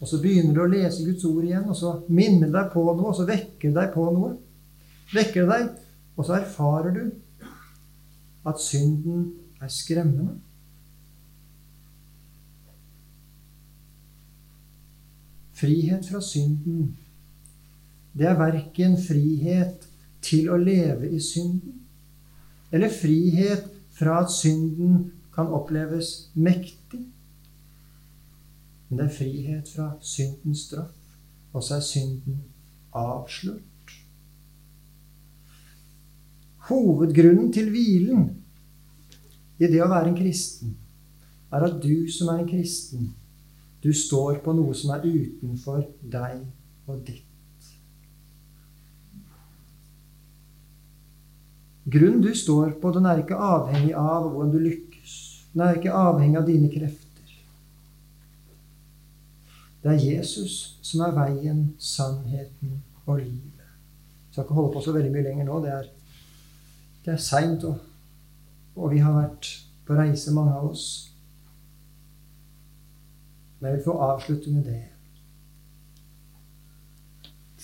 Og 0.00 0.08
så 0.08 0.20
begynner 0.20 0.56
du 0.56 0.62
å 0.64 0.70
lese 0.70 1.04
Guds 1.04 1.24
ord 1.28 1.44
igjen, 1.44 1.68
og 1.68 1.76
så 1.76 1.92
minner 2.08 2.52
deg 2.52 2.72
på 2.72 2.84
noe, 2.86 3.10
og 3.12 3.16
så 3.16 3.28
vekker 3.28 3.72
det 3.72 3.76
deg 3.76 3.92
på 3.96 4.06
noe. 4.12 4.34
Vekker 5.12 5.44
det 5.44 5.52
deg, 5.52 5.70
og 6.16 6.28
så 6.28 6.38
erfarer 6.38 6.96
du 6.96 7.04
at 8.48 8.60
synden 8.62 9.30
er 9.60 9.72
skremmende. 9.72 10.38
Frihet 15.56 16.08
fra 16.10 16.20
synden, 16.20 16.96
det 18.16 18.28
er 18.28 18.38
verken 18.38 18.96
frihet 19.00 19.86
til 20.24 20.50
å 20.52 20.58
leve 20.60 21.08
i 21.08 21.20
synden, 21.22 21.80
eller 22.72 22.92
frihet 22.92 23.68
fra 23.96 24.20
at 24.24 24.32
synden 24.32 25.06
kan 25.32 25.52
oppleves 25.52 26.30
mektig. 26.34 27.02
Men 28.88 29.00
det 29.00 29.06
er 29.06 29.16
frihet 29.16 29.70
fra 29.72 29.90
syndens 30.04 30.66
straff, 30.68 30.96
og 31.52 31.64
så 31.64 31.78
er 31.78 31.86
synden 31.86 32.42
avslørt. 32.96 33.92
Hovedgrunnen 36.68 37.52
til 37.54 37.70
hvilen 37.70 38.26
i 39.56 39.68
det 39.70 39.80
å 39.80 39.88
være 39.88 40.10
en 40.10 40.18
kristen 40.18 40.74
er 41.54 41.64
at 41.64 41.78
du 41.82 42.08
som 42.12 42.32
er 42.32 42.42
en 42.42 42.48
kristen, 42.50 43.12
du 43.86 43.92
står 43.94 44.40
på 44.42 44.52
noe 44.56 44.74
som 44.74 44.96
er 44.96 45.04
utenfor 45.06 45.84
deg 46.02 46.40
og 46.90 47.02
ditt. 47.06 47.22
Grunnen 51.86 52.24
du 52.24 52.32
står 52.34 52.72
på, 52.82 52.90
den 52.90 53.06
er 53.06 53.22
ikke 53.22 53.38
avhengig 53.38 53.92
av 53.94 54.26
hvordan 54.26 54.50
du 54.50 54.58
lykkes. 54.58 55.12
Den 55.52 55.62
er 55.68 55.78
ikke 55.78 55.94
avhengig 55.94 56.40
av 56.40 56.48
dine 56.48 56.70
krefter. 56.72 57.34
Det 59.84 59.92
er 59.92 60.02
Jesus 60.02 60.56
som 60.82 61.04
er 61.06 61.14
veien, 61.14 61.60
sannheten 61.78 62.80
og 63.04 63.20
livet. 63.20 63.62
Jeg 63.62 64.32
skal 64.32 64.48
ikke 64.48 64.58
holde 64.58 64.74
på 64.74 64.82
så 64.82 64.96
veldig 64.96 65.12
mye 65.14 65.28
lenger 65.28 65.46
nå. 65.46 65.60
Det 65.62 65.74
er, 65.76 65.90
det 67.04 67.14
er 67.14 67.22
seint, 67.22 67.62
og, 67.70 67.78
og 68.74 68.90
vi 68.90 68.98
har 69.04 69.14
vært 69.14 69.52
på 69.86 69.94
reise, 69.94 70.34
mange 70.34 70.58
av 70.58 70.72
oss. 70.72 70.88
Men 73.58 73.70
jeg 73.70 73.78
vil 73.78 73.84
få 73.84 73.96
avslutte 74.06 74.52
med 74.52 74.64
det. 74.64 74.82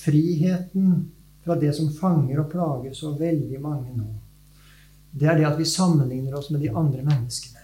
Friheten 0.02 1.12
fra 1.44 1.56
det 1.58 1.74
som 1.76 1.90
fanger 1.92 2.40
og 2.40 2.50
plager 2.50 2.94
så 2.96 3.12
veldig 3.18 3.60
mange 3.60 3.92
nå, 3.96 4.08
det 5.12 5.28
er 5.28 5.36
det 5.38 5.48
at 5.50 5.58
vi 5.58 5.68
sammenligner 5.68 6.38
oss 6.38 6.48
med 6.50 6.62
de 6.64 6.70
andre 6.70 7.02
menneskene. 7.04 7.60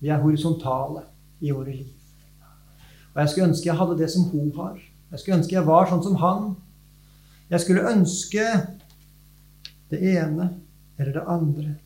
Vi 0.00 0.10
er 0.10 0.20
horisontale 0.20 1.04
i 1.40 1.52
våre 1.54 1.70
liv. 1.70 1.92
Og 3.14 3.22
jeg 3.22 3.30
skulle 3.30 3.48
ønske 3.48 3.68
jeg 3.68 3.78
hadde 3.78 3.98
det 3.98 4.10
som 4.12 4.26
hun 4.32 4.50
har. 4.56 4.80
Jeg 5.10 5.20
skulle 5.20 5.38
ønske 5.38 5.54
jeg 5.54 5.68
var 5.68 5.86
sånn 5.88 6.02
som 6.04 6.18
han. 6.20 6.50
Jeg 7.48 7.62
skulle 7.62 7.86
ønske 7.92 8.44
det 9.92 10.02
ene 10.02 10.50
eller 10.98 11.12
det 11.14 11.24
andre. 11.30 11.76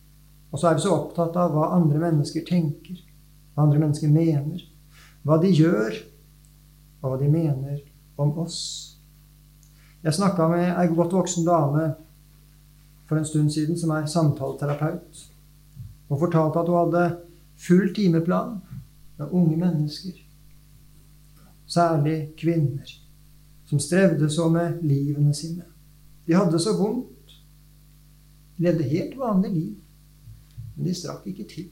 Og 0.50 0.58
så 0.58 0.70
er 0.70 0.78
vi 0.78 0.84
så 0.86 0.96
opptatt 0.96 1.36
av 1.38 1.52
hva 1.54 1.70
andre 1.76 2.00
mennesker 2.00 2.46
tenker, 2.48 2.98
hva 3.54 3.66
andre 3.66 3.82
mennesker 3.84 4.10
mener, 4.10 4.64
hva 5.24 5.38
de 5.40 5.50
gjør, 5.52 5.96
og 7.00 7.12
hva 7.12 7.18
de 7.20 7.28
mener 7.32 7.80
om 8.20 8.32
oss. 8.42 8.60
Jeg 10.04 10.16
snakka 10.16 10.48
med 10.48 10.70
ei 10.70 10.88
godt 10.92 11.12
voksen 11.16 11.44
dame 11.44 11.90
for 13.08 13.20
en 13.20 13.26
stund 13.28 13.50
siden 13.52 13.78
som 13.78 13.92
er 13.96 14.06
samtaleterapeut. 14.06 15.26
og 16.10 16.18
fortalte 16.18 16.58
at 16.58 16.66
hun 16.66 16.76
hadde 16.76 17.16
full 17.56 17.94
timeplan 17.94 18.56
med 19.18 19.28
unge 19.30 19.56
mennesker, 19.56 20.12
særlig 21.66 22.32
kvinner, 22.38 22.88
som 23.66 23.78
strevde 23.78 24.30
så 24.30 24.48
med 24.48 24.82
livene 24.82 25.34
sine. 25.34 25.62
De 26.26 26.34
hadde 26.34 26.58
så 26.58 26.74
vondt. 26.78 27.36
De 28.56 28.62
levde 28.62 28.82
helt 28.82 29.18
vanlig 29.18 29.50
liv, 29.50 29.76
men 30.76 30.86
de 30.86 30.94
strakk 30.94 31.26
ikke 31.26 31.46
til. 31.54 31.70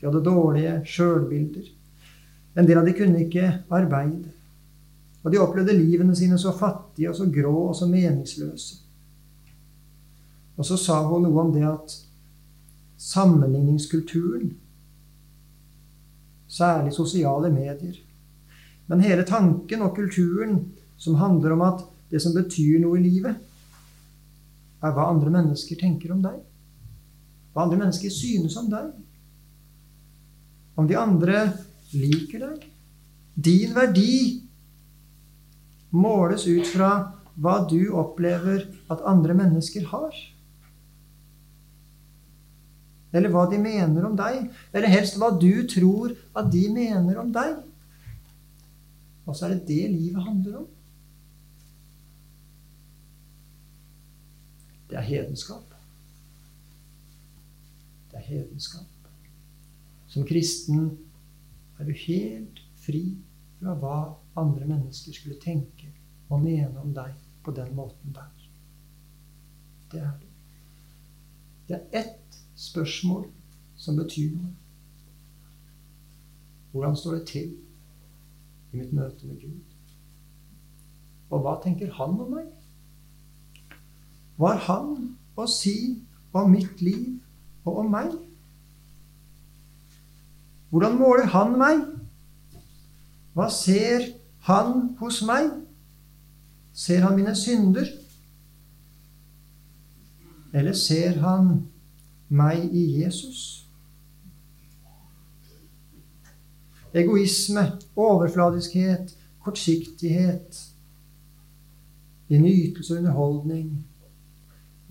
De 0.00 0.06
hadde 0.06 0.24
dårlige 0.24 0.80
sjølbilder. 0.88 1.68
En 2.56 2.66
del 2.68 2.80
av 2.80 2.88
de 2.88 2.94
kunne 2.96 3.22
ikke 3.24 3.52
arbeide. 3.72 4.32
Og 5.24 5.32
de 5.32 5.40
opplevde 5.42 5.74
livene 5.74 6.14
sine 6.16 6.38
så 6.38 6.52
fattige 6.54 7.10
og 7.10 7.16
så 7.18 7.26
grå 7.32 7.54
og 7.68 7.76
så 7.76 7.88
meningsløse. 7.90 8.82
Og 10.56 10.64
så 10.64 10.78
sa 10.80 11.00
hun 11.04 11.26
noe 11.26 11.42
om 11.42 11.50
det 11.52 11.64
at 11.68 11.96
sammenligningskulturen, 12.96 14.54
særlig 16.48 16.94
sosiale 16.96 17.50
medier, 17.52 17.98
men 18.86 19.02
hele 19.02 19.26
tanken 19.26 19.82
og 19.84 19.96
kulturen 19.96 20.62
som 20.96 21.18
handler 21.20 21.52
om 21.52 21.64
at 21.66 21.82
det 22.10 22.22
som 22.22 22.32
betyr 22.36 22.78
noe 22.80 23.00
i 23.00 23.04
livet, 23.04 23.34
er 24.80 24.94
hva 24.94 25.08
andre 25.10 25.32
mennesker 25.34 25.78
tenker 25.80 26.14
om 26.14 26.22
deg. 26.24 26.38
Hva 27.52 27.66
andre 27.66 27.80
mennesker 27.82 28.12
synes 28.12 28.56
om 28.60 28.70
deg. 28.70 28.92
Om 30.76 30.88
de 30.88 30.96
andre 31.00 31.44
liker 31.96 32.42
deg. 32.44 32.64
Din 33.36 33.74
verdi 33.76 34.16
måles 35.96 36.46
ut 36.48 36.66
fra 36.68 36.90
hva 37.36 37.58
du 37.68 37.92
opplever 37.96 38.64
at 38.92 39.04
andre 39.08 39.36
mennesker 39.36 39.88
har. 39.92 40.16
Eller 43.16 43.32
hva 43.32 43.46
de 43.48 43.60
mener 43.60 44.04
om 44.08 44.16
deg. 44.18 44.48
Eller 44.72 44.92
helst 44.92 45.16
hva 45.20 45.30
du 45.40 45.64
tror 45.70 46.14
at 46.36 46.50
de 46.52 46.66
mener 46.72 47.20
om 47.20 47.32
deg. 47.32 47.60
Og 49.26 49.36
så 49.36 49.46
er 49.46 49.56
det 49.56 49.68
det 49.68 49.92
livet 49.92 50.24
handler 50.24 50.58
om. 50.62 50.66
Det 54.90 55.00
er 55.00 55.08
hedenskap. 55.08 55.72
Det 58.10 58.20
er 58.20 58.28
hedenskap. 58.28 58.95
Som 60.16 60.24
kristen 60.24 60.98
er 61.78 61.84
du 61.84 61.92
helt 61.92 62.60
fri 62.80 63.02
fra 63.58 63.74
hva 63.76 63.96
andre 64.40 64.64
mennesker 64.64 65.12
skulle 65.12 65.36
tenke 65.42 65.90
og 66.32 66.40
mene 66.40 66.80
om 66.80 66.94
deg 66.96 67.12
på 67.44 67.52
den 67.52 67.74
måten 67.76 68.14
der. 68.16 68.30
Det 69.92 70.00
er 70.00 70.14
det. 70.22 70.30
Det 71.68 71.76
er 71.76 72.00
ett 72.00 72.38
spørsmål 72.56 73.26
som 73.76 74.00
betyr 74.00 74.30
noe. 74.38 74.54
Hvordan 76.72 76.96
står 76.96 77.18
det 77.18 77.26
til 77.28 77.52
i 78.72 78.80
mitt 78.80 78.94
møte 78.96 79.28
med 79.28 79.42
Gud? 79.44 79.60
Og 81.28 81.44
hva 81.44 81.58
tenker 81.60 81.92
han 81.98 82.16
om 82.24 82.32
meg? 82.38 82.48
Hva 84.40 84.54
har 84.54 84.64
han 84.70 85.12
å 85.36 85.44
si 85.44 85.76
om 86.32 86.56
mitt 86.56 86.80
liv 86.80 87.18
og 87.68 87.82
om 87.84 87.92
meg? 87.92 88.16
Hvordan 90.76 90.98
måler 90.98 91.24
han 91.32 91.54
meg? 91.56 91.78
Hva 93.32 93.46
ser 93.48 94.02
han 94.44 94.90
hos 94.98 95.22
meg? 95.24 95.46
Ser 96.76 96.98
han 97.00 97.14
mine 97.16 97.32
synder? 97.32 97.86
Eller 100.52 100.76
ser 100.76 101.16
han 101.22 101.46
meg 102.28 102.74
i 102.76 102.82
Jesus? 102.98 103.38
Egoisme, 106.92 107.64
overfladiskhet, 107.96 109.14
kortsiktighet, 109.46 110.58
i 112.28 112.42
nytelse 112.42 112.92
og 112.92 112.98
underholdning 112.98 113.70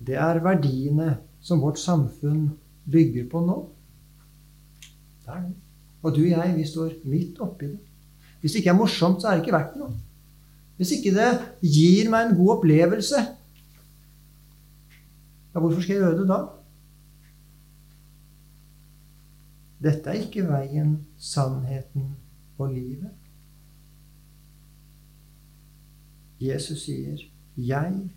Det 0.06 0.18
er 0.18 0.42
verdiene 0.42 1.12
som 1.38 1.62
vårt 1.62 1.78
samfunn 1.78 2.48
bygger 2.90 3.30
på 3.30 3.44
nå. 3.46 3.60
Det 5.22 5.36
er 5.36 5.46
det. 5.46 5.54
Og 6.06 6.14
du 6.14 6.22
og 6.22 6.30
jeg, 6.30 6.54
vi 6.54 6.64
står 6.66 6.92
midt 7.10 7.40
oppi 7.42 7.66
det. 7.72 7.80
Hvis 8.40 8.52
det 8.52 8.60
ikke 8.62 8.70
er 8.70 8.78
morsomt, 8.78 9.22
så 9.22 9.28
er 9.28 9.38
det 9.38 9.42
ikke 9.42 9.56
verdt 9.56 9.78
noe. 9.80 9.94
Hvis 10.76 10.92
ikke 10.94 11.14
det 11.16 11.30
gir 11.64 12.10
meg 12.12 12.28
en 12.28 12.36
god 12.38 12.52
opplevelse, 12.58 13.22
ja, 15.54 15.58
hvorfor 15.58 15.80
skal 15.82 15.96
jeg 15.96 16.04
gjøre 16.04 16.18
det 16.20 16.26
da? 16.28 16.38
Dette 19.86 20.12
er 20.12 20.20
ikke 20.20 20.44
veien, 20.46 20.92
sannheten 21.18 22.12
og 22.58 22.70
livet. 22.74 23.10
Jesus 26.40 26.84
sier, 26.84 27.16
'Jeg 27.56 28.10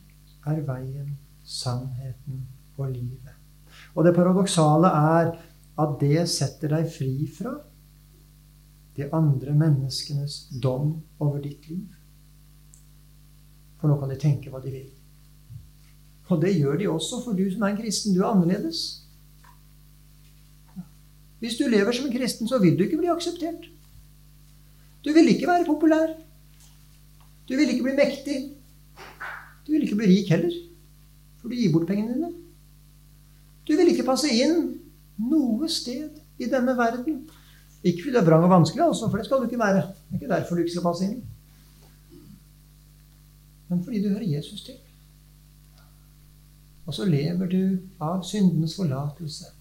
er 0.45 0.61
veien, 0.67 1.17
sannheten 1.43 2.47
og 2.77 2.91
livet'. 2.91 3.39
Og 3.95 4.05
det 4.05 4.15
paradoksale 4.15 4.87
er 4.87 5.31
at 5.79 5.99
det 5.99 6.29
setter 6.29 6.67
deg 6.75 6.91
fri 6.91 7.27
fra 7.37 7.55
de 8.99 9.07
andre 9.15 9.55
menneskenes 9.55 10.45
dom 10.63 10.97
over 11.19 11.41
ditt 11.43 11.67
liv. 11.69 11.87
For 13.79 13.87
nå 13.87 13.97
kan 13.99 14.11
de 14.11 14.19
tenke 14.19 14.51
hva 14.51 14.61
de 14.63 14.73
vil. 14.73 14.87
Og 16.29 16.41
det 16.43 16.53
gjør 16.57 16.77
de 16.77 16.89
også 16.91 17.23
for 17.23 17.37
du 17.37 17.45
som 17.49 17.63
er 17.65 17.73
en 17.73 17.79
kristen. 17.79 18.13
Du 18.13 18.21
er 18.21 18.29
annerledes. 18.29 18.81
Hvis 21.39 21.55
du 21.57 21.65
lever 21.71 21.95
som 21.95 22.05
en 22.05 22.13
kristen, 22.13 22.47
så 22.47 22.59
vil 22.59 22.75
du 22.77 22.83
ikke 22.85 22.99
bli 22.99 23.09
akseptert. 23.09 23.69
Du 25.05 25.13
vil 25.15 25.31
ikke 25.31 25.47
være 25.47 25.65
populær. 25.65 26.11
Du 27.49 27.55
vil 27.55 27.71
ikke 27.71 27.87
bli 27.87 27.95
mektig. 27.97 28.37
Du 29.65 29.71
vil 29.71 29.85
ikke 29.87 29.95
bli 29.95 30.09
rik 30.09 30.29
heller, 30.33 30.53
for 31.39 31.49
du 31.49 31.55
gir 31.55 31.71
bort 31.73 31.87
pengene 31.87 32.13
dine. 32.13 32.31
Du 33.67 33.75
vil 33.77 33.91
ikke 33.91 34.05
passe 34.07 34.29
inn 34.33 34.73
noe 35.21 35.69
sted 35.69 36.19
i 36.41 36.47
denne 36.49 36.75
verden. 36.77 37.23
Ikke 37.83 38.03
fordi 38.03 38.15
det 38.15 38.21
er 38.21 38.27
vrang 38.27 38.43
og 38.43 38.51
vanskelig, 38.51 38.83
altså, 38.83 39.07
for 39.07 39.17
det 39.17 39.25
skal 39.25 39.39
du 39.39 39.47
ikke 39.47 39.59
være. 39.59 39.83
Det 39.87 40.17
er 40.17 40.19
ikke 40.19 40.33
derfor 40.33 40.55
du 40.55 40.63
ikke 40.65 40.75
skal 40.75 40.87
passe 40.89 41.07
inn. 41.07 41.19
Men 43.69 43.83
fordi 43.83 44.01
du 44.03 44.09
hører 44.09 44.27
Jesus 44.35 44.63
til. 44.65 44.75
Og 46.89 46.93
så 46.93 47.05
lever 47.05 47.47
du 47.47 47.61
av 48.01 48.23
syndenes 48.25 48.75
forlatelse. 48.75 49.51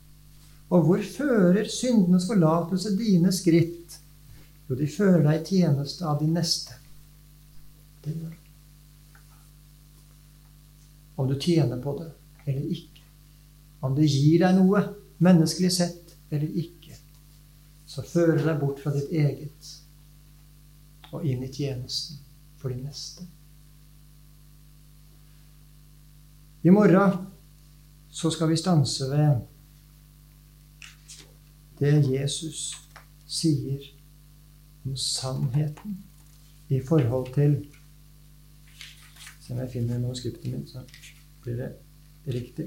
Og 0.73 0.85
hvor 0.85 1.03
fører 1.17 1.69
syndenes 1.69 2.27
forlatelse 2.29 2.95
dine 2.97 3.33
skritt? 3.33 3.99
Jo, 4.69 4.77
de 4.77 4.89
fører 4.89 5.23
deg 5.25 5.41
i 5.41 5.57
tjeneste 5.57 6.05
av 6.09 6.19
de 6.21 6.29
neste. 6.33 6.77
Det 8.05 8.15
gjør 8.17 8.33
de. 8.33 8.45
Om 11.19 11.29
du 11.29 11.37
tjener 11.41 11.81
på 11.83 11.95
det 12.01 12.11
eller 12.49 12.73
ikke. 12.73 13.05
Om 13.85 13.95
det 13.97 14.09
gir 14.09 14.41
deg 14.43 14.57
noe, 14.57 14.83
menneskelig 15.25 15.71
sett 15.75 16.15
eller 16.31 16.49
ikke. 16.49 16.78
Så 17.99 18.05
fører 18.07 18.45
deg 18.47 18.61
bort 18.61 18.79
fra 18.79 18.93
ditt 18.95 19.11
eget 19.11 19.69
og 21.11 21.25
inn 21.27 21.41
i 21.43 21.49
tjenesten 21.51 22.21
for 22.61 22.71
de 22.71 22.77
neste. 22.79 23.25
I 26.63 26.71
morgen 26.71 27.17
så 28.15 28.31
skal 28.31 28.53
vi 28.53 28.59
stanse 28.61 29.09
ved 29.11 29.41
det 31.81 31.97
Jesus 32.07 32.61
sier 33.27 33.83
om 34.87 34.95
sannheten 34.95 35.99
i 36.71 36.79
forhold 36.79 37.35
til 37.35 37.59
Se 39.43 39.55
om 39.57 39.63
jeg 39.65 39.73
finner 39.73 39.99
manuskriptet 39.99 40.53
mitt, 40.53 40.71
så 40.71 40.83
blir 41.43 41.57
det 41.57 41.69
riktig. 42.35 42.67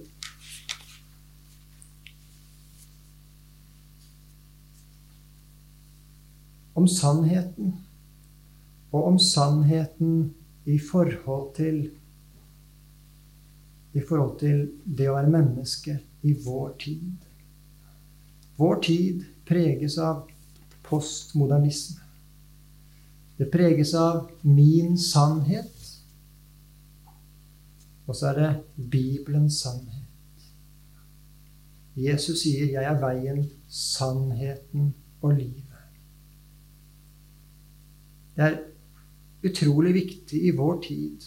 Om 6.73 6.87
sannheten, 6.87 7.73
og 8.91 9.03
om 9.07 9.19
sannheten 9.19 10.33
i 10.65 10.79
forhold 10.79 11.55
til 11.55 11.89
i 13.93 14.01
forhold 14.07 14.37
til 14.39 14.61
det 14.85 15.09
å 15.11 15.17
være 15.17 15.31
menneske 15.33 15.97
i 16.23 16.33
vår 16.45 16.75
tid. 16.79 17.25
Vår 18.55 18.79
tid 18.85 19.25
preges 19.47 19.97
av 19.99 20.29
postmodernisme. 20.85 21.99
Det 23.37 23.49
preges 23.51 23.93
av 23.97 24.29
min 24.41 24.97
sannhet. 24.99 25.73
Og 28.07 28.15
så 28.15 28.31
er 28.31 28.39
det 28.39 28.51
Bibelens 28.91 29.59
sannhet. 29.63 29.97
Jesus 31.95 32.41
sier 32.41 32.65
'Jeg 32.65 32.83
er 32.83 32.99
veien, 32.99 33.49
sannheten 33.67 34.93
og 35.21 35.33
livet'. 35.33 35.60
Det 38.41 38.47
er 38.49 38.61
utrolig 39.45 39.91
viktig 39.93 40.39
i 40.47 40.51
vår 40.57 40.79
tid, 40.81 41.25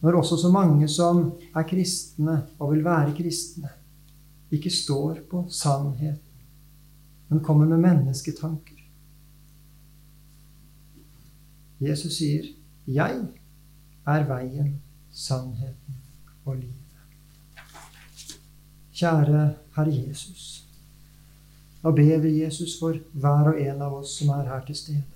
når 0.00 0.20
også 0.20 0.36
så 0.38 0.50
mange 0.54 0.86
som 0.88 1.32
er 1.50 1.64
kristne 1.66 2.36
og 2.62 2.70
vil 2.70 2.84
være 2.84 3.14
kristne, 3.16 3.70
ikke 4.54 4.70
står 4.70 5.18
på 5.30 5.40
sannheten, 5.50 6.44
men 7.28 7.42
kommer 7.42 7.66
med 7.66 7.82
mennesketanker. 7.82 8.78
Jesus 11.80 12.16
sier, 12.16 12.46
'Jeg 12.86 13.26
er 14.06 14.24
veien, 14.28 14.80
sannheten 15.10 15.96
og 16.44 16.54
livet'. 16.56 17.02
Kjære 18.92 19.54
Herre 19.76 19.96
Jesus. 20.08 20.68
Nå 21.82 21.90
ber 21.90 22.18
vi 22.18 22.42
Jesus 22.42 22.78
for 22.78 22.94
hver 23.12 23.54
og 23.54 23.60
en 23.60 23.82
av 23.82 23.94
oss 23.94 24.18
som 24.18 24.28
er 24.28 24.46
her 24.46 24.64
til 24.66 24.76
stede. 24.76 25.11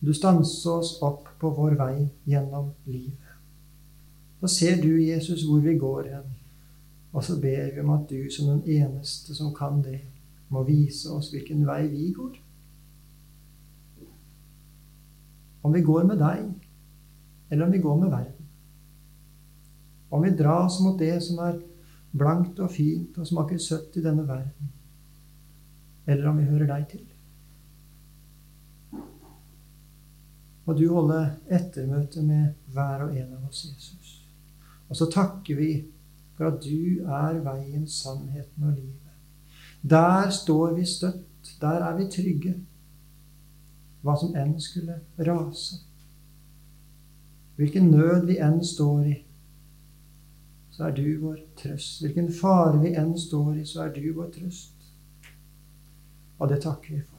Du 0.00 0.12
stanser 0.14 0.70
oss 0.70 0.96
opp 1.02 1.28
på 1.40 1.50
vår 1.56 1.76
vei 1.78 2.08
gjennom 2.28 2.70
livet. 2.84 3.36
Så 4.40 4.48
ser 4.52 4.82
du, 4.82 4.90
Jesus, 5.00 5.46
hvor 5.48 5.62
vi 5.64 5.78
går 5.78 6.10
hen. 6.12 6.34
Og 7.12 7.24
så 7.24 7.38
ber 7.40 7.72
vi 7.72 7.80
om 7.80 7.94
at 7.94 8.10
du 8.10 8.28
som 8.30 8.50
den 8.50 8.82
eneste 8.82 9.34
som 9.34 9.54
kan 9.56 9.80
det, 9.82 10.02
må 10.48 10.62
vise 10.62 11.10
oss 11.10 11.32
hvilken 11.32 11.64
vei 11.66 11.86
vi 11.90 12.10
går. 12.14 12.36
Om 15.66 15.74
vi 15.74 15.82
går 15.82 16.04
med 16.06 16.20
deg, 16.22 16.44
eller 17.50 17.66
om 17.66 17.72
vi 17.72 17.82
går 17.82 17.96
med 18.02 18.12
verden. 18.12 18.46
Om 20.10 20.22
vi 20.22 20.36
dras 20.38 20.78
mot 20.84 20.98
det 21.00 21.16
som 21.24 21.40
er 21.42 21.58
blankt 22.16 22.60
og 22.62 22.70
fint 22.70 23.16
og 23.18 23.26
smaker 23.26 23.58
søtt 23.58 23.96
i 23.98 24.04
denne 24.04 24.28
verden, 24.28 24.70
eller 26.06 26.30
om 26.30 26.38
vi 26.38 26.46
hører 26.46 26.70
deg 26.70 26.86
til. 26.92 27.06
Må 30.66 30.74
du 30.74 30.86
holde 30.90 31.20
ettermøte 31.46 32.22
med 32.26 32.54
hver 32.74 33.06
og 33.06 33.14
en 33.14 33.34
av 33.36 33.48
oss, 33.48 33.64
Jesus. 33.68 34.14
Og 34.88 34.98
så 34.98 35.06
takker 35.10 35.58
vi 35.58 35.70
for 36.36 36.50
at 36.50 36.62
du 36.62 37.06
er 37.06 37.40
veien, 37.44 37.86
sannheten 37.88 38.66
og 38.66 38.74
livet. 38.74 39.06
Der 39.82 40.30
står 40.30 40.74
vi 40.74 40.84
støtt. 40.84 41.54
Der 41.60 41.84
er 41.86 41.94
vi 41.96 42.08
trygge 42.10 42.56
hva 44.02 44.14
som 44.18 44.34
enn 44.38 44.56
skulle 44.62 45.00
rase. 45.26 45.80
Hvilken 47.56 47.90
nød 47.90 48.26
vi 48.28 48.36
enn 48.42 48.60
står 48.64 49.06
i, 49.10 49.16
så 50.76 50.88
er 50.88 50.96
du 50.98 51.06
vår 51.22 51.38
trøst. 51.56 52.02
Hvilken 52.04 52.28
fare 52.32 52.78
vi 52.82 52.92
enn 52.98 53.14
står 53.18 53.62
i, 53.62 53.64
så 53.64 53.86
er 53.86 53.94
du 53.94 54.02
vår 54.14 54.28
trøst. 54.34 54.90
Og 56.38 56.50
det 56.50 56.60
takker 56.66 56.94
vi 56.94 57.00
for. 57.00 57.15